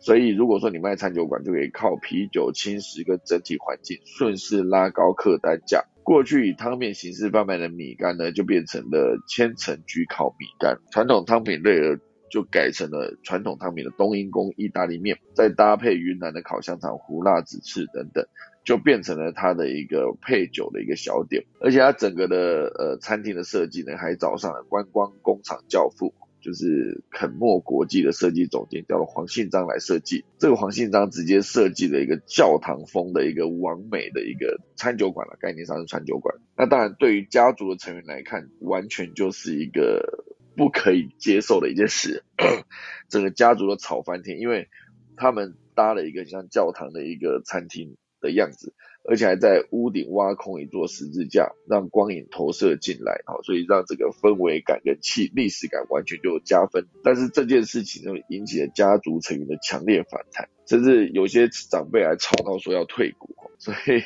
[0.00, 5.84] 所以如果说你卖餐酒馆，就可以靠啤酒、轻食跟整体环境顺势拉高客单价。
[6.02, 12.00] 过去以汤面形式贩卖的米干呢，就变成了千层焗烤米干，传统汤品类的
[12.32, 18.26] 就改成了传统汤品的冬阴功意大利面，再搭配云南的烤香肠、胡辣子翅等等，
[18.64, 21.44] 就变成了它的一个配酒的一个小点。
[21.60, 26.14] 而且它整个的呃餐厅的设计呢，还找上了观光工厂教父。
[26.44, 36.34] 就是肯墨国际的设计总监叫做黄信章来设计，这个黄信章直接设计了一个教堂风的一个完美的一个餐酒馆了，概念上是餐酒馆。
[36.56, 40.24] 那当然对于家族的成员来看，完全就是一个
[40.56, 42.24] 不可以接受的一件事，
[43.08, 44.68] 整个家族都吵翻天，因为
[45.16, 48.74] 他们搭了一个像教堂的一个餐厅的样子。
[49.04, 56.86] 而且还在屋顶挖空一座十字架，让光影投射进来，好，所以让这个氛围感跟气历史感完全就加分。
[57.02, 63.34] 但是这件事情就，引起了家族成员的强烈反弹，甚至有些长辈还吵到说要退股。
[63.58, 64.04] 所以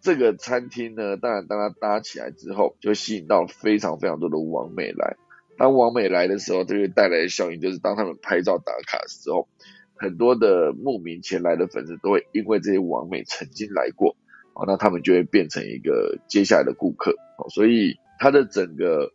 [0.00, 5.16] 这个餐厅呢，当然当它搭起来之后，就吸引到非常非常多的网美来。
[5.58, 9.48] 当王美来的时候，这个带来的效应就是，当他们拍照打卡的时候。
[9.98, 14.14] 很多的慕名前来的粉丝都会因为这些王美曾经来过，
[14.52, 19.10] 哦，那他们就会变成一个接下来的顾客，哦，所以他的整个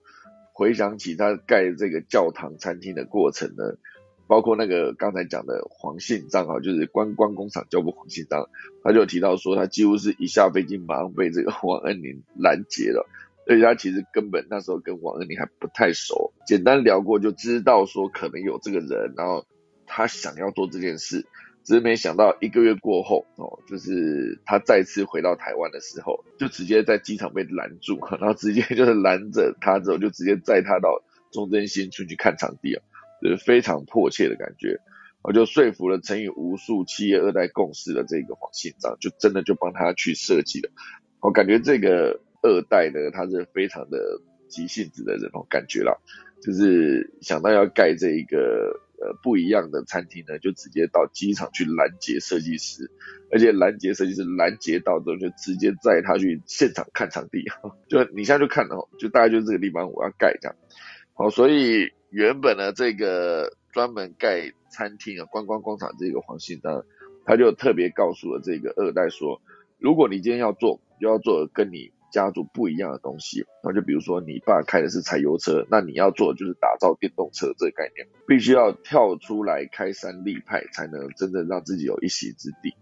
[0.53, 3.77] 回想起他盖这个教堂餐厅的过程呢，
[4.25, 8.49] 包括那个刚才讲的黄信章啊，就是观光工厂教父黄信章，
[8.83, 13.07] 他就提到说他几乎是一下飞机马上被这个 王恩宁拦截了，
[13.51, 19.45] 而且他其实根本那时候跟王恩妮还不太熟，简单聊过就知道说可能有这个人，然后。
[19.93, 21.25] 他想要做这件事，
[21.65, 32.81] 只是没想到一个月过后哦，就是他再次回到台湾的时候，就直接在机场被拦住，然后直接就是拦着他之后，就直接载他到中正新村去看场地啊，
[33.21, 34.79] 就是非常迫切的感觉，
[35.23, 40.71] 我就说服了曾与无数企业二代共事的这个黄信章，就真的就帮他去设计了。
[41.19, 46.01] 我感觉这个二代呢，他是非常的急性子的人哦，感觉了，
[46.41, 48.81] 就是想到要盖这一个。
[49.03, 52.91] 呃，不一样的餐厅呢，就直接到机场去拦截设计师，
[53.31, 57.43] 而且拦截设计师拦截到之后，就直接载他去现场看场地，
[57.89, 60.55] 就你现在就看到，就大概就是这个地方我要盖这样。
[61.15, 66.85] 好，所以原本呢，这个专门盖餐厅啊、观光广场这个黄信章，
[67.25, 69.41] 他就特别告诉了这个二代说，
[69.79, 71.91] 如果你今天要做，就要做跟你。
[72.11, 82.75] 家族不一样的东西，那就比如说你爸开的是柴油车，那你要做的就是打造电动车这个概念，必须要跳出来开山立派，才能真正让自己有一席之地。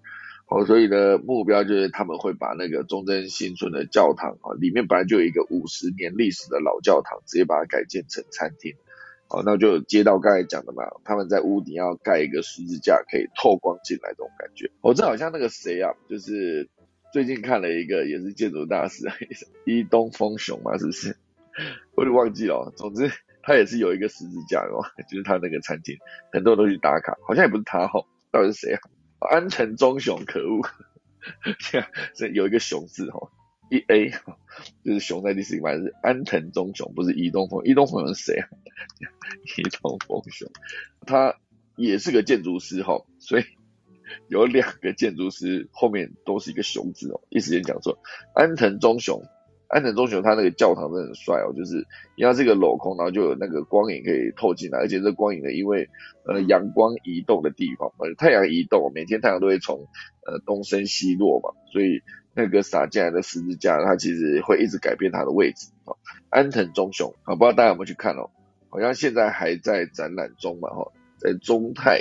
[0.49, 8.73] 哦，所以呢，目标就是他们会把那个忠贞新村的教堂啊，里面本来就有一个五十年历史的老教堂，直接把它改建成餐厅。
[9.27, 14.71] 好，那就接到刚才讲的嘛，他们在屋顶要盖一个十字架，可以透光进来这种感觉。
[14.81, 16.67] 哦，这好像那个谁啊，就是
[17.11, 19.05] 最近看了一个也是建筑大师，
[19.65, 21.17] 伊东丰雄嘛，是不是？
[21.95, 22.71] 我就忘记了。
[22.77, 25.97] 总之，他也是有一个十字架哦，就是他那个餐厅，
[26.31, 27.17] 很多人都去打卡。
[27.27, 28.79] 好像也不是他哈，到底是谁啊？
[29.19, 30.61] 安藤忠雄，可恶，
[32.15, 33.31] 这有一个雄字哈。
[33.71, 34.09] 一 A
[34.83, 37.61] 就是熊在第四排是安藤忠雄，不是伊东丰。
[37.65, 38.47] 伊东丰是谁啊？
[39.57, 40.49] 伊东丰雄，
[41.05, 41.35] 他
[41.75, 43.43] 也是个建筑师哈，所以
[44.27, 47.97] 有两个建筑师后面都是一个雄字哦，一时间讲错。
[48.33, 49.21] 安藤忠雄，
[49.67, 51.77] 安藤忠雄他那个教堂真的很帅哦，就是
[52.15, 55.89] 因为它是一个镂空，然后就有那个光影可以透进来，而且这光影呢，因为
[56.25, 59.87] 呃阳光移动的地方，呃太阳移动，每天太阳都会从
[60.25, 62.01] 呃东升西落嘛，所以。
[62.35, 65.71] 那个洒进来的十字架，它其实会一直改变它的位置。
[65.83, 65.97] 哦，
[66.29, 68.29] 安藤忠雄，啊，不知道大家有没有去看哦？
[68.69, 71.99] 好像现在还在展览中嘛，哈，在中泰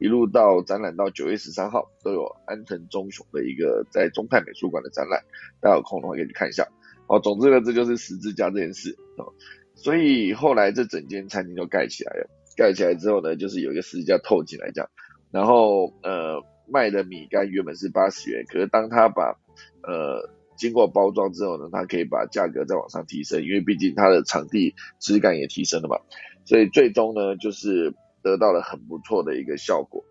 [0.00, 5.22] 一路到展览到九月十三号，都有安藤忠雄的一个在中泰美术馆的展览，
[5.60, 6.66] 大家有空的话可以去看一下。
[7.06, 8.96] 哦，总之呢，这就是十字架这件事。
[9.18, 9.32] 哦，
[9.74, 14.90] 所以后来这整间餐厅就盖起来了，盖起来之后呢，就是有一个十字架透进来这样，
[15.30, 16.42] 然后呃。
[16.72, 19.36] 卖的米干原本是八十元，可是当他把
[19.82, 25.96] 呃经过包装之后呢，他可以把价格再往上提升，因为毕竟它的场地质感也提升了嘛，
[26.44, 27.92] 所以最终呢就是
[28.22, 30.04] 得到了很不错的一个效果，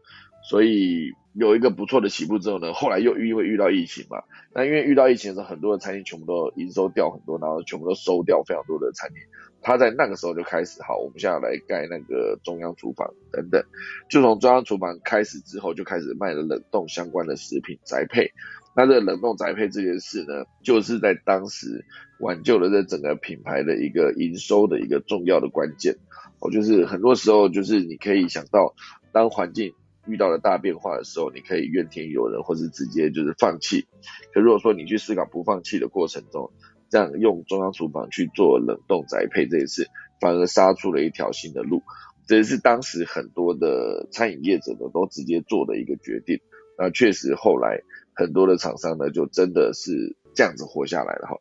[0.43, 9.19] 所以有一个不错的起步之后呢，后来又因为遇到疫情嘛，那因为遇到疫情的时候，很多的餐厅全部都营收掉很多，然后全部都收掉非常多的餐厅。
[9.61, 13.61] 他在那个时候就开始，好，我们现在来盖那个中央厨房等等，
[14.09, 18.31] 就从中央厨房开始之后，就开始卖了冷冻相关的食品宅配。
[18.73, 21.83] 那这冷冻宅配这件事呢，就是在当时
[22.21, 25.97] 挽救了这整个品牌的一个营收的一个重要的关键。
[26.39, 28.73] 哦，就是很多时候，就是你可以想到，
[29.11, 29.73] 当环境
[30.07, 33.85] 遇到了大变化的时候，你可以怨天尤人，或是直接就是放弃。
[34.33, 36.51] 可如果说你去思考不放弃的过程中，
[36.89, 39.85] 这样用中央厨房去做冷冻宅配这一次，
[40.19, 41.83] 反而杀出了一条新的路。
[42.25, 46.39] 这也是当时很多的餐饮业者呢都直接做的一个决定。
[46.77, 47.81] 那确实后来
[48.13, 51.37] 很多的厂商呢就真的是这样子活下来了哈。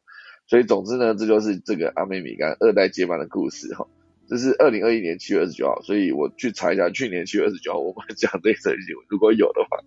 [0.47, 3.87] 所以总之呢，这就是这个阿美米干二代接班的故事哈。
[4.29, 9.79] 这是二零二一年七月二十九号，所以我去查一下去年七月二十九号我们讲这则新闻，如果有的话，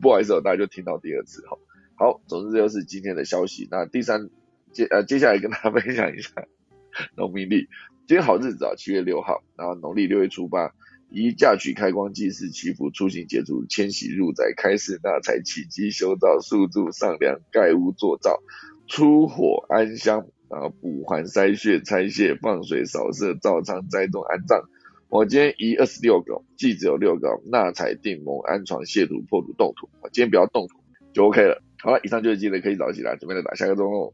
[0.00, 1.58] 不好意思，大家就听到第二次哈。
[1.96, 3.66] 好，总之这就是今天的消息。
[3.70, 4.30] 那第三。
[4.70, 6.30] 接呃，接下来跟大家分享一下
[7.16, 7.68] 农民历。
[8.06, 10.74] 今天好日子啊，七月六号，然后农历六月初八，
[11.10, 18.42] 宜嫁娶、开光、祭祀、祈福、出行、解除、迁徙、入宅、开市、纳财、起基、修造、宿住、上梁、盖屋、做灶、
[18.86, 24.62] 出火、安香，然后补还、筛穴、拆卸、放水、扫射、造仓、栽种、安葬。
[25.08, 29.88] 我今天移二十六个，祭只有六个，纳财、定盟、安床、卸土、破土、动土。
[30.00, 30.78] 我今天不要动土
[31.12, 31.62] 就 OK 了。
[31.80, 34.12] 好了，以上就是今天可以早起来，准备来打下个钟哦。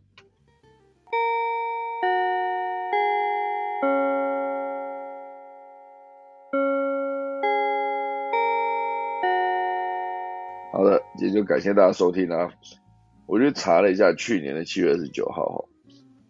[10.73, 12.51] 好的，也就感谢大家收听啊！
[13.27, 15.65] 我去查了一下，去年的七月二十九号哈，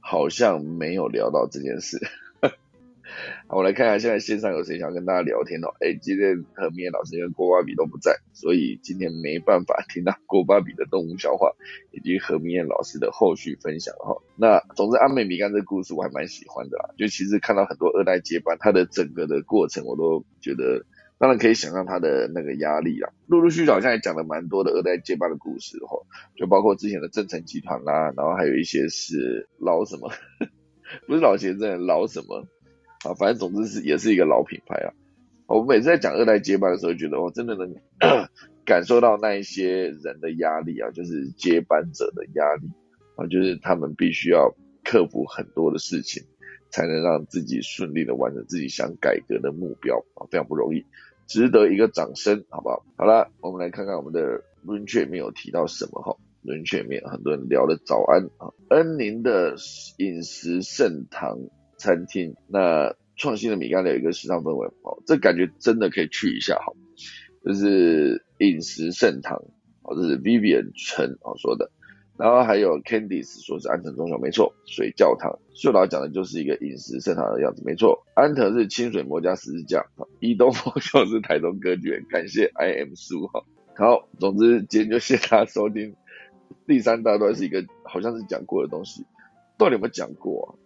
[0.06, 1.98] 好像没有聊到这件事。
[3.48, 5.68] 好，我来看一下，现在线上有谁想跟大家聊天哦？
[5.80, 11.52] 哎，今天和明老师跟郭巴比都不在，所以今天没办法听到郭巴比的动物笑话，
[11.90, 14.20] 以及何明燕老师的后续分享哈。
[14.36, 20.84] 那总之，阿美米干这个故事我还蛮喜欢的啦，就其实看到很多二代接班，他的整个的过程我都觉得。
[21.18, 25.96] 当然可以想象他的那个压力啊，陆陆续续好像也讲了蛮多的二代接班的故事哈，
[26.36, 30.10] 就包括之前的正成集团啦，然后还有一些是老什么，
[31.06, 32.46] 不是老先生老什么
[33.04, 34.92] 啊，反正总之是也是一个老品牌啊。
[35.46, 37.74] 我每次在讲二代接班的时候，觉得我真的能
[38.66, 42.68] 感受到那一些人的压力啊，就是接班者的压力
[43.16, 46.24] 啊，就是他们必须要克服很多的事情。
[46.74, 50.84] 才能让自己顺利的完成自己想改革的目标啊，非常不容易，
[51.28, 52.84] 值得一个掌声，好不好？
[52.96, 56.16] 好了，我们来看看我们的轮雀面有提到什么哈？
[56.42, 59.54] 轮雀面很多人聊了早安啊，恩宁的
[59.98, 61.38] 饮食盛堂
[61.78, 66.72] 餐厅，那创新的米干有一个时尚氛围哦，这感觉真的可以去一下哈，
[67.44, 69.36] 就是饮食盛堂
[69.82, 71.70] 哦，这是 Vivian 陈哦说的。
[72.16, 78.06] 然后还有 Candice 说是安藤忠雄，没错，水教堂秀老讲的就是一个饮食盛堂的样子，没错。
[78.14, 79.84] 安藤是清水魔家十字架，
[80.20, 83.44] 伊东丰雄是台东歌剧院，感谢 I am 苏哈。
[83.76, 85.96] 好，总之今天就谢大家收听。
[86.66, 89.04] 第三大段是一个好像是讲过的东西，
[89.58, 90.56] 到底有没有讲过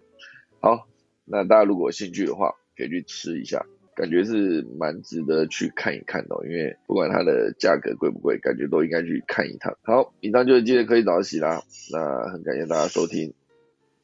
[0.60, 0.70] 啊？
[0.76, 0.88] 好，
[1.24, 3.64] 那大家如果有兴趣的话，可以去吃一下，
[3.98, 9.76] 感觉是蛮值得去看一看的，因为不管它的价格贵不贵，感觉都应该去看一趟。
[9.82, 11.60] 好，以上就是今天可以早起啦，
[11.92, 13.34] 那很感谢大家收听，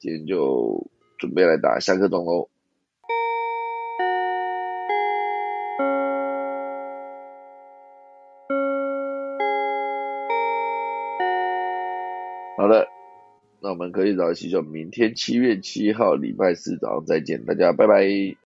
[0.01, 2.49] 今天就准备来打下课钟喽。
[12.57, 12.89] 好的，
[13.61, 18.37] 那我们可以早起就明天七月七号礼拜四早上再见，大家拜拜。